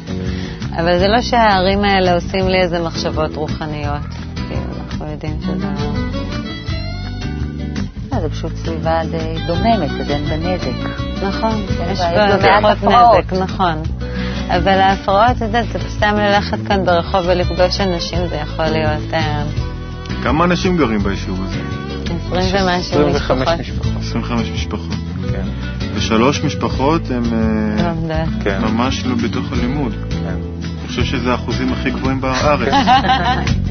אבל 0.77 0.99
זה 0.99 1.07
לא 1.07 1.21
שהערים 1.21 1.83
האלה 1.83 2.13
עושים 2.13 2.47
לי 2.47 2.61
איזה 2.61 2.79
מחשבות 2.79 3.35
רוחניות. 3.35 4.01
כאילו, 4.35 4.61
אנחנו 4.83 5.11
יודעים 5.11 5.39
שזה... 5.41 5.67
לא, 8.11 8.19
זה 8.21 8.29
פשוט 8.29 8.55
סביבה 8.55 9.01
די 9.11 9.35
דוממת, 9.47 9.91
אז 10.01 10.09
אין 10.09 10.25
בה 10.25 10.37
נזק. 10.37 10.89
נכון, 11.23 11.65
יש 11.91 11.99
בה 11.99 12.61
פחות 12.61 12.83
נזק, 12.83 13.33
נכון. 13.33 13.83
אבל 14.49 14.79
ההפרעות, 14.79 15.31
את 15.37 15.41
יודעת, 15.41 15.65
זה 15.73 15.79
סתם 15.89 16.15
ללכת 16.17 16.57
כאן 16.67 16.85
ברחוב 16.85 17.21
ולפגוש 17.25 17.81
אנשים, 17.81 18.27
זה 18.27 18.35
יכול 18.35 18.65
להיות... 18.65 19.13
כמה 20.25 20.45
אנשים 20.45 20.77
גרים 20.77 20.99
ביישוב 20.99 21.43
הזה? 21.43 21.59
20 22.31 22.55
ומשהו 22.65 23.09
משפחות. 23.09 23.47
25 23.99 24.49
משפחות. 24.49 24.95
כן. 25.31 25.43
ושלוש 25.95 26.43
משפחות 26.43 27.01
הן 27.11 27.23
אה, 28.11 28.23
כן. 28.43 28.61
ממש 28.61 29.05
לא 29.05 29.15
בתוך 29.15 29.51
הלימוד. 29.51 29.93
כן. 30.09 30.17
אני 30.25 30.87
חושב 30.87 31.03
שזה 31.03 31.31
האחוזים 31.31 31.73
הכי 31.73 31.91
גבוהים 31.91 32.21
בארץ. 32.21 32.73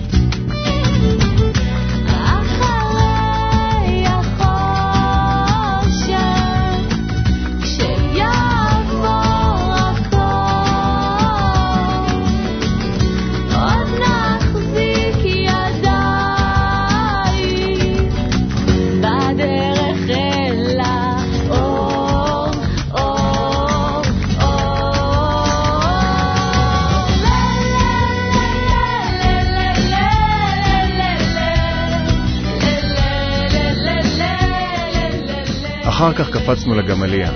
אחר 35.94 36.12
כך 36.12 36.30
קפצנו 36.30 36.74
לגמליה, 36.74 37.30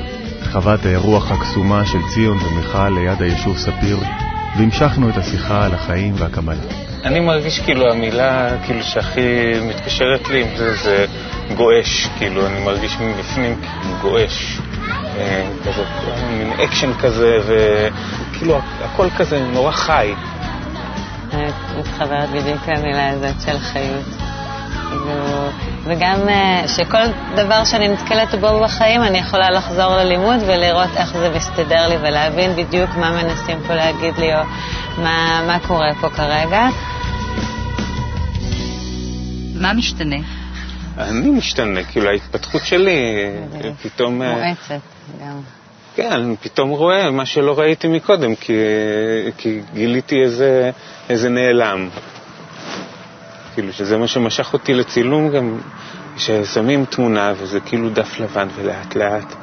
חוות 0.52 0.86
האירוח 0.86 1.30
הקסומה 1.30 1.86
של 1.86 1.98
ציון 2.14 2.38
ומיכל 2.38 2.88
ליד 2.88 3.22
היישוב 3.22 3.58
ספיר, 3.58 3.98
והמשכנו 4.56 5.08
את 5.08 5.16
השיחה 5.16 5.64
על 5.64 5.74
החיים 5.74 6.14
והקבלה. 6.16 6.62
אני 7.04 7.20
מרגיש 7.20 7.60
כאילו 7.60 7.92
המילה 7.92 8.50
כאילו 8.66 8.82
שהכי 8.82 9.52
מתקשרת 9.68 10.28
לי 10.28 10.42
עם 10.42 10.56
זה 10.56 10.74
זה 10.74 11.06
גועש, 11.56 12.08
כאילו 12.18 12.46
אני 12.46 12.64
מרגיש 12.64 12.96
מבפנים 13.00 13.60
כאילו 13.60 13.94
גועש. 14.00 14.58
אה, 15.16 15.50
כזה, 15.64 15.84
מין 16.38 16.52
אקשן 16.52 16.94
כזה, 16.94 17.38
וכאילו 17.46 18.60
הכל 18.84 19.10
כזה 19.10 19.46
נורא 19.52 19.72
חי. 19.72 20.14
אני 21.32 21.46
מתחברת 21.78 22.30
בדיוק 22.30 22.68
למילה 22.68 23.08
הזאת 23.08 23.40
של 23.46 23.58
חיות. 23.58 24.04
כאילו, 24.88 25.48
וגם 25.84 26.28
אה, 26.28 26.68
שכל 26.68 27.04
דבר 27.36 27.64
שאני 27.64 27.88
נתקלת 27.88 28.34
בו 28.34 28.60
בחיים, 28.64 29.02
אני 29.02 29.18
יכולה 29.18 29.50
לחזור 29.50 29.96
ללימוד 29.96 30.36
ולראות 30.46 30.90
איך 30.96 31.16
זה 31.16 31.30
מסתדר 31.36 31.88
לי 31.88 31.96
ולהבין 31.96 32.56
בדיוק 32.56 32.90
מה 32.96 33.22
מנסים 33.22 33.60
פה 33.66 33.74
להגיד 33.74 34.18
לי 34.18 34.34
או 34.34 34.40
מה, 34.98 35.42
מה 35.46 35.58
קורה 35.66 35.90
פה 36.00 36.10
כרגע. 36.10 36.68
מה 39.54 39.72
משתנה? 39.72 40.16
אני 40.98 41.30
משתנה, 41.30 41.84
כאילו 41.84 42.08
ההתפתחות 42.08 42.64
שלי 42.64 43.28
פתאום... 43.82 44.22
אה, 44.22 44.34
מואצת 44.34 44.80
גם. 45.20 45.40
כן, 45.94 46.12
אני 46.12 46.36
פתאום 46.36 46.70
רואה 46.70 47.10
מה 47.10 47.26
שלא 47.26 47.58
ראיתי 47.58 47.88
מקודם, 47.88 48.34
כי, 48.34 48.52
כי 49.38 49.60
גיליתי 49.74 50.22
איזה, 50.22 50.70
איזה 51.08 51.28
נעלם. 51.28 51.88
כאילו, 53.58 53.72
שזה 53.72 53.96
מה 53.96 54.06
שמשך 54.06 54.52
אותי 54.52 54.74
לצילום 54.74 55.30
גם, 55.30 55.58
ששמים 56.16 56.84
תמונה 56.84 57.32
וזה 57.38 57.60
כאילו 57.60 57.88
דף 57.90 58.20
לבן 58.20 58.48
ולאט 58.54 58.94
לאט 58.96 59.34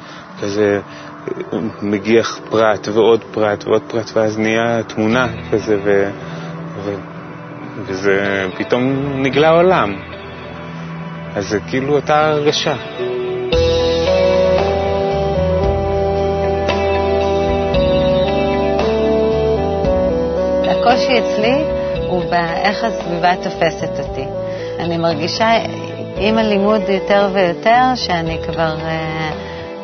כזה 0.42 0.80
מגיח 1.82 2.38
פרט 2.50 2.88
ועוד 2.88 3.24
פרט 3.30 3.64
ועוד 3.64 3.82
פרט 3.88 4.10
ואז 4.14 4.38
נהיה 4.38 4.82
תמונה 4.82 5.28
כזה 5.50 5.78
ו... 5.84 6.10
ו... 6.84 6.94
וזה 7.86 8.46
פתאום 8.58 9.12
נגלה 9.22 9.50
עולם. 9.50 9.94
אז 11.34 11.48
זה 11.48 11.60
כאילו 11.60 11.94
אותה 11.96 12.28
הרגשה. 12.28 12.76
הקושי 20.70 21.18
אצלי 21.18 21.75
הוא 22.08 22.22
באיך 22.30 22.84
הסביבה 22.84 23.34
תופסת 23.36 24.00
אותי. 24.00 24.24
אני 24.78 24.96
מרגישה 24.96 25.48
עם 26.16 26.38
הלימוד 26.38 26.82
יותר 26.88 27.28
ויותר 27.32 27.82
שאני 27.94 28.38
כבר 28.46 28.74
uh, 28.76 29.34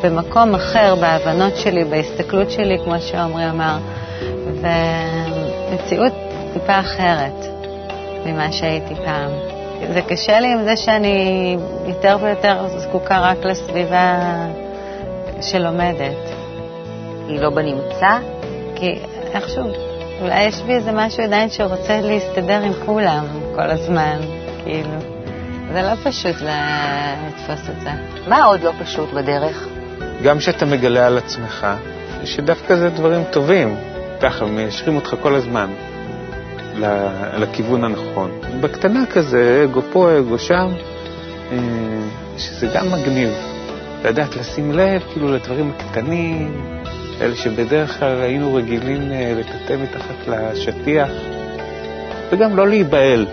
במקום 0.02 0.54
אחר 0.54 0.94
בהבנות 0.94 1.56
שלי, 1.56 1.84
בהסתכלות 1.84 2.50
שלי, 2.50 2.78
כמו 2.84 3.00
שעמרי 3.00 3.50
אמר, 3.50 3.78
ומציאות 4.60 6.12
טיפה 6.52 6.80
אחרת 6.80 7.46
ממה 8.26 8.52
שהייתי 8.52 8.94
פעם. 8.94 9.30
זה 9.92 10.02
קשה 10.02 10.40
לי 10.40 10.52
עם 10.52 10.64
זה 10.64 10.76
שאני 10.76 11.56
יותר 11.86 12.16
ויותר 12.20 12.68
זקוקה 12.78 13.20
רק 13.20 13.44
לסביבה 13.44 14.20
שלומדת. 15.40 16.32
היא 17.28 17.40
לא 17.40 17.50
בנמצא? 17.50 18.18
כי 18.74 18.98
איכשהו 19.34 19.91
אולי 20.22 20.44
יש 20.44 20.62
בי 20.62 20.72
איזה 20.72 20.92
משהו 20.92 21.22
עדיין 21.22 21.50
שרוצה 21.50 22.00
להסתדר 22.00 22.62
עם 22.62 22.72
כולם 22.86 23.24
כל 23.54 23.70
הזמן, 23.70 24.18
כאילו. 24.64 24.98
זה 25.72 25.82
לא 25.82 25.94
פשוט 25.94 26.36
לתפוס 26.36 27.70
את 27.70 27.80
זה. 27.82 27.90
מה 28.28 28.44
עוד 28.44 28.60
לא 28.62 28.72
פשוט 28.82 29.12
בדרך? 29.12 29.66
גם 30.22 30.40
שאתה 30.40 30.66
מגלה 30.66 31.06
על 31.06 31.18
עצמך, 31.18 31.66
שדווקא 32.24 32.76
זה 32.76 32.90
דברים 32.90 33.24
טובים, 33.30 33.76
ככה, 34.20 34.44
מיישרים 34.44 34.96
אותך 34.96 35.14
כל 35.22 35.34
הזמן 35.34 35.70
לכיוון 37.36 37.84
הנכון. 37.84 38.30
בקטנה 38.60 39.06
כזה, 39.06 39.64
אגו 39.64 39.80
פה, 39.92 40.18
אגו 40.18 40.38
שם, 40.38 40.68
אה, 41.52 41.58
שזה 42.38 42.66
גם 42.74 42.92
מגניב. 42.92 43.30
לדעת 44.04 44.36
לשים 44.36 44.72
לב 44.72 45.02
כאילו 45.12 45.32
לדברים 45.32 45.72
הקטנים, 45.76 46.64
אלה 47.20 47.36
שבדרך 47.36 47.98
כלל 47.98 48.20
היינו 48.20 48.54
רגילים 48.54 49.12
אה, 49.12 49.34
לטאטא 49.36 49.76
מתחת 49.82 50.28
לשטיח, 50.28 51.08
וגם 52.30 52.56
לא 52.56 52.68
להיבהל. 52.68 53.26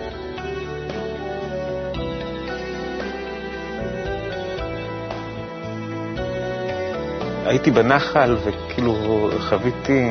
הייתי 7.46 7.70
בנחל 7.70 8.36
וכאילו 8.44 9.30
חוויתי 9.48 10.08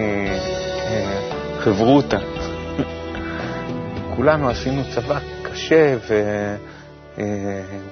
אה, 0.88 1.19
חברותה. 1.60 2.17
כולנו 4.15 4.49
עשינו 4.49 4.82
צבא 4.95 5.19
קשה 5.43 5.95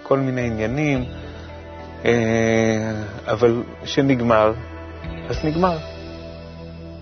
וכל 0.04 0.18
אה, 0.18 0.24
מיני 0.24 0.48
עניינים, 0.48 1.06
אבל 3.28 3.64
שנגמר, 3.86 4.54
אז 5.30 5.46
נגמר. 5.46 5.78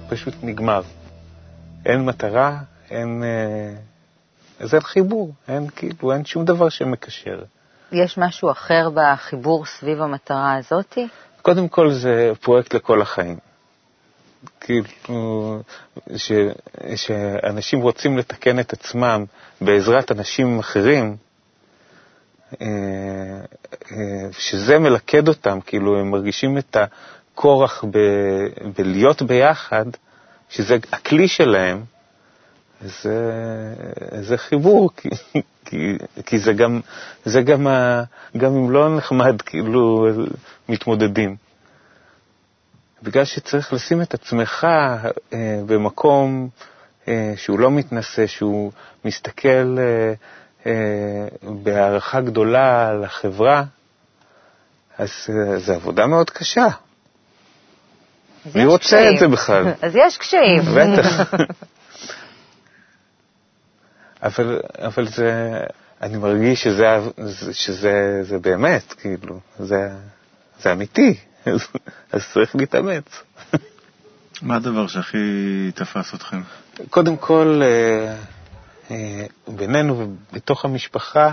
פשוט 0.09 0.33
נגמר. 0.43 0.81
אין 1.85 2.05
מטרה, 2.05 2.57
אין... 2.91 3.23
אה, 3.23 3.75
אז 4.59 4.73
אין 4.73 4.81
חיבור, 4.81 5.33
אין 5.47 5.67
כאילו, 5.75 6.13
אין 6.13 6.25
שום 6.25 6.45
דבר 6.45 6.69
שמקשר. 6.69 7.43
יש 7.91 8.17
משהו 8.17 8.51
אחר 8.51 8.89
בחיבור 8.93 9.65
סביב 9.65 10.01
המטרה 10.01 10.57
הזאתי? 10.57 11.07
קודם 11.41 11.67
כל 11.67 11.91
זה 11.91 12.31
פרויקט 12.41 12.73
לכל 12.73 13.01
החיים. 13.01 13.37
כאילו, 14.59 15.59
ש, 16.15 16.31
שאנשים 16.95 17.81
רוצים 17.81 18.17
לתקן 18.17 18.59
את 18.59 18.73
עצמם 18.73 19.25
בעזרת 19.61 20.11
אנשים 20.11 20.59
אחרים, 20.59 21.17
אה, 22.61 22.67
אה, 23.91 23.97
שזה 24.31 24.79
מלכד 24.79 25.27
אותם, 25.27 25.59
כאילו 25.65 25.99
הם 25.99 26.11
מרגישים 26.11 26.57
את 26.57 26.77
הכורח 27.35 27.83
ב, 27.91 27.97
בלהיות 28.77 29.21
ביחד, 29.21 29.85
שזה 30.49 30.77
הכלי 30.91 31.27
שלהם, 31.27 31.83
זה, 32.81 33.31
זה 34.21 34.37
חיבור, 34.37 34.89
כי, 34.97 35.09
כי, 35.65 35.97
כי 36.25 36.39
זה 36.39 36.53
גם, 36.53 36.81
זה 37.25 37.41
גם, 37.41 37.67
ה, 37.67 38.03
גם 38.37 38.55
אם 38.55 38.71
לא 38.71 38.97
נחמד, 38.97 39.41
כאילו, 39.41 40.07
מתמודדים. 40.69 41.35
בגלל 43.03 43.25
שצריך 43.25 43.73
לשים 43.73 44.01
את 44.01 44.13
עצמך 44.13 44.63
אה, 44.63 45.59
במקום 45.65 46.49
אה, 47.07 47.33
שהוא 47.35 47.59
לא 47.59 47.71
מתנשא, 47.71 48.27
שהוא 48.27 48.71
מסתכל 49.05 49.77
אה, 49.79 50.13
אה, 50.65 51.27
בהערכה 51.63 52.21
גדולה 52.21 52.89
על 52.89 53.03
החברה, 53.03 53.63
אז 54.97 55.11
זו 55.57 55.73
עבודה 55.73 56.07
מאוד 56.07 56.29
קשה. 56.29 56.67
מי 58.55 58.65
רוצה 58.65 58.85
קשיים. 58.85 59.13
את 59.13 59.19
זה 59.19 59.27
בכלל? 59.27 59.65
אז 59.81 59.95
יש 59.95 60.17
קשיים. 60.17 60.61
בטח. 60.75 61.33
אבל, 64.23 64.61
אבל 64.77 65.07
זה, 65.07 65.59
אני 66.01 66.17
מרגיש 66.17 66.63
שזה, 66.63 66.85
שזה 67.51 68.19
זה 68.23 68.39
באמת, 68.39 68.93
כאילו, 68.93 69.39
זה, 69.59 69.89
זה 70.59 70.71
אמיתי, 70.71 71.17
אז, 71.45 71.67
אז 72.11 72.21
צריך 72.33 72.55
להתאמץ. 72.55 73.23
מה 74.41 74.55
הדבר 74.55 74.87
שהכי 74.87 75.17
תפס 75.75 76.13
אתכם? 76.13 76.41
קודם 76.89 77.17
כל, 77.17 77.61
אה, 77.63 78.15
אה, 78.91 79.25
בינינו 79.47 79.99
ובתוך 79.99 80.65
המשפחה, 80.65 81.31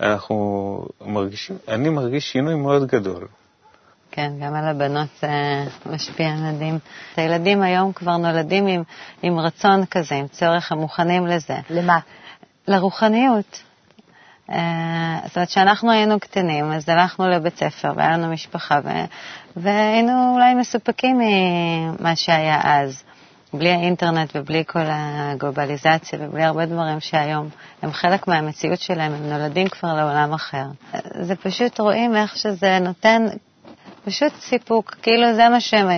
אנחנו 0.00 0.88
מרגישים, 1.06 1.56
אני 1.68 1.88
מרגיש 1.88 2.32
שינוי 2.32 2.54
מאוד 2.54 2.86
גדול. 2.86 3.26
כן, 4.16 4.32
גם 4.40 4.54
על 4.54 4.68
הבנות 4.68 5.08
זה 5.20 5.28
משפיע 5.86 6.34
מדהים. 6.34 6.78
הילדים 7.16 7.62
היום 7.62 7.92
כבר 7.92 8.16
נולדים 8.16 8.66
עם, 8.66 8.82
עם 9.22 9.38
רצון 9.38 9.86
כזה, 9.86 10.14
עם 10.14 10.28
צורך, 10.28 10.72
הם 10.72 10.78
מוכנים 10.78 11.26
לזה. 11.26 11.56
למה? 11.70 11.98
לרוחניות. 12.68 13.62
Uh, 14.50 14.52
זאת 15.24 15.36
אומרת, 15.36 15.48
כשאנחנו 15.48 15.90
היינו 15.90 16.20
קטנים, 16.20 16.72
אז 16.72 16.88
הלכנו 16.88 17.28
לבית 17.28 17.56
ספר 17.56 17.92
והיה 17.96 18.10
לנו 18.10 18.32
משפחה, 18.32 18.80
ו... 18.84 18.88
והיינו 19.56 20.34
אולי 20.34 20.54
מסופקים 20.54 21.18
ממה 21.18 22.16
שהיה 22.16 22.60
אז. 22.64 23.02
בלי 23.54 23.70
האינטרנט 23.70 24.32
ובלי 24.34 24.64
כל 24.66 24.84
הגלובליזציה 24.86 26.18
ובלי 26.22 26.42
הרבה 26.42 26.66
דברים 26.66 27.00
שהיום 27.00 27.48
הם 27.82 27.92
חלק 27.92 28.28
מהמציאות 28.28 28.80
שלהם, 28.80 29.12
הם 29.12 29.30
נולדים 29.30 29.68
כבר 29.68 29.94
לעולם 29.94 30.32
אחר. 30.32 30.64
זה 31.20 31.36
פשוט 31.36 31.80
רואים 31.80 32.16
איך 32.16 32.36
שזה 32.36 32.78
נותן 32.78 33.26
פשוט 34.04 34.32
סיפוק, 34.40 34.94
כאילו 35.02 35.34
זה 35.34 35.48
מה 35.48 35.60
שהם 35.60 35.88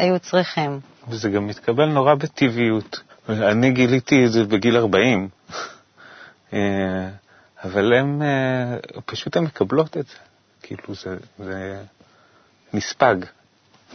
היו 0.00 0.18
צריכים. 0.18 0.80
וזה 1.08 1.30
גם 1.30 1.46
מתקבל 1.46 1.86
נורא 1.86 2.14
בטבעיות. 2.14 3.00
אני 3.28 3.70
גיליתי 3.72 4.26
את 4.26 4.32
זה 4.32 4.44
בגיל 4.44 4.76
40, 4.76 5.28
אה, 6.52 6.58
אבל 7.64 7.92
הם, 7.92 8.22
אה, 8.22 8.76
פשוט 9.06 9.36
הן 9.36 9.44
מקבלות 9.44 9.96
את 9.96 10.06
זה. 10.06 10.14
כאילו 10.62 10.94
זה, 10.94 11.16
זה 11.38 11.82
נספג. 12.72 13.16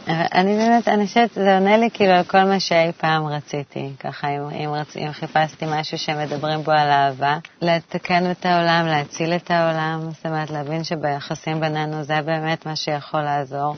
אני 0.08 0.56
באמת, 0.56 0.88
אני 0.88 1.06
חושבת, 1.06 1.32
זה 1.34 1.54
עונה 1.54 1.76
לי 1.76 1.88
כאילו 1.92 2.12
על 2.12 2.24
כל 2.24 2.44
מה 2.44 2.60
שאי 2.60 2.92
פעם 2.98 3.26
רציתי, 3.26 3.92
ככה, 4.00 4.28
אם, 4.28 4.40
אם, 4.50 4.70
רצ, 4.70 4.96
אם 4.96 5.12
חיפשתי 5.12 5.64
משהו 5.68 5.98
שמדברים 5.98 6.62
בו 6.62 6.72
על 6.72 6.88
אהבה, 6.88 7.38
לתקן 7.62 8.30
את 8.30 8.46
העולם, 8.46 8.86
להציל 8.86 9.32
את 9.32 9.50
העולם, 9.50 10.00
זאת 10.10 10.26
אומרת, 10.26 10.50
להבין 10.50 10.84
שביחסים 10.84 11.60
בינינו 11.60 12.02
זה 12.02 12.22
באמת 12.26 12.66
מה 12.66 12.76
שיכול 12.76 13.22
לעזור. 13.22 13.76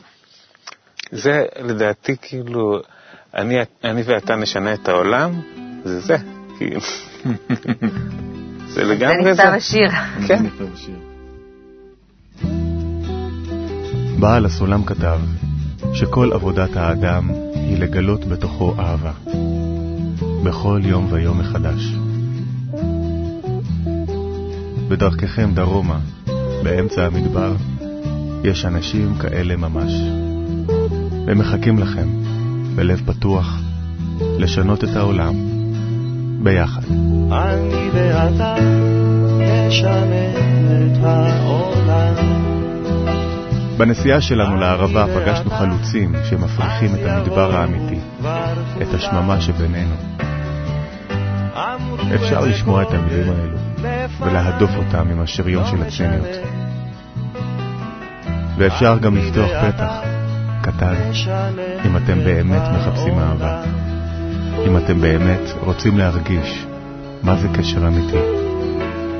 זה 1.11 1.45
לדעתי 1.59 2.15
כאילו, 2.21 2.79
אני, 3.35 3.55
אני 3.83 4.01
ואתה 4.01 4.35
נשנה 4.35 4.73
את 4.73 4.87
העולם, 4.87 5.41
זה 5.83 5.99
זה, 5.99 6.17
כאילו. 6.57 6.81
זה 8.67 8.83
לגמרי 8.83 9.23
זה. 9.23 9.33
זה 9.33 9.43
נכתב 9.43 9.53
השיר. 9.53 9.89
כן. 10.27 10.43
בעל 14.19 14.45
הסולם 14.45 14.85
כתב, 14.85 15.19
שכל 15.93 16.33
עבודת 16.33 16.75
האדם 16.75 17.29
היא 17.55 17.77
לגלות 17.77 18.25
בתוכו 18.25 18.73
אהבה, 18.79 19.11
בכל 20.43 20.81
יום 20.83 21.07
ויום 21.11 21.39
מחדש. 21.39 21.95
בדרככם 24.87 25.51
דרומה, 25.53 25.99
באמצע 26.63 27.05
המדבר, 27.05 27.55
יש 28.43 28.65
אנשים 28.65 29.15
כאלה 29.15 29.55
ממש. 29.55 29.93
הם 31.27 31.39
מחכים 31.39 31.79
לכם, 31.79 32.07
בלב 32.75 33.01
פתוח, 33.05 33.59
לשנות 34.37 34.83
את 34.83 34.95
העולם, 34.95 35.35
ביחד. 36.43 36.83
אני 37.31 37.89
ואתה 37.93 38.55
נשנה 39.39 40.31
את 40.85 41.03
העולם. 41.03 42.52
בנסיעה 43.77 44.21
שלנו 44.21 44.55
לערבה 44.55 45.05
פגשנו 45.15 45.49
חלוצים 45.51 46.15
שמפריחים 46.29 46.95
את 46.95 46.99
המדבר 47.05 47.55
האמיתי, 47.55 47.99
את 48.81 48.93
השממה 48.93 49.41
שבינינו. 49.41 49.95
אפשר 52.15 52.39
לשמוע 52.39 52.81
את 52.81 52.87
המילים 52.91 53.33
האלו 53.33 53.57
ולהדוף 54.19 54.71
אותם 54.75 55.07
עם 55.11 55.21
השריון 55.21 55.65
של 55.65 55.81
הציניות. 55.81 56.27
ואפשר 58.57 58.97
גם 58.97 59.15
לפתוח 59.15 59.49
פתח 59.61 59.93
קטן 60.61 60.95
אם 61.85 61.97
אתם 61.97 62.23
באמת 62.23 62.61
מחפשים 62.77 63.19
אהבה, 63.19 63.63
אם 64.67 64.77
אתם 64.77 65.01
באמת 65.01 65.51
רוצים 65.59 65.97
להרגיש 65.97 66.65
מה 67.23 67.35
זה 67.35 67.47
קשר 67.53 67.87
אמיתי 67.87 68.17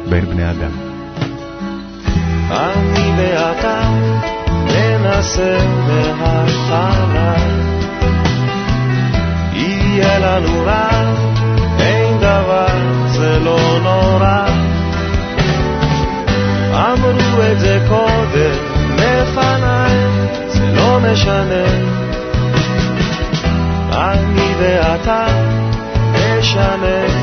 בין 0.10 0.26
בני 0.26 0.52
אדם. 0.52 0.93
אני 2.54 3.12
ואתה 3.18 3.82
ננסה 4.66 5.58
מההתחלה. 5.88 7.36
יהיה 9.54 10.20
לנו 10.20 10.66
רע, 10.66 10.90
אין 11.80 12.18
דבר, 12.18 12.68
זה 13.08 13.40
לא 13.40 13.80
נורא. 13.84 14.48
אמרו 16.74 17.42
את 17.52 17.60
זה 17.60 17.86
קודם 17.90 18.56
לפניי, 18.96 19.98
זה 20.48 20.74
לא 20.76 21.00
משנה. 21.00 21.66
אני 23.92 24.54
ואתה 24.60 25.26
נשנה 26.14 27.23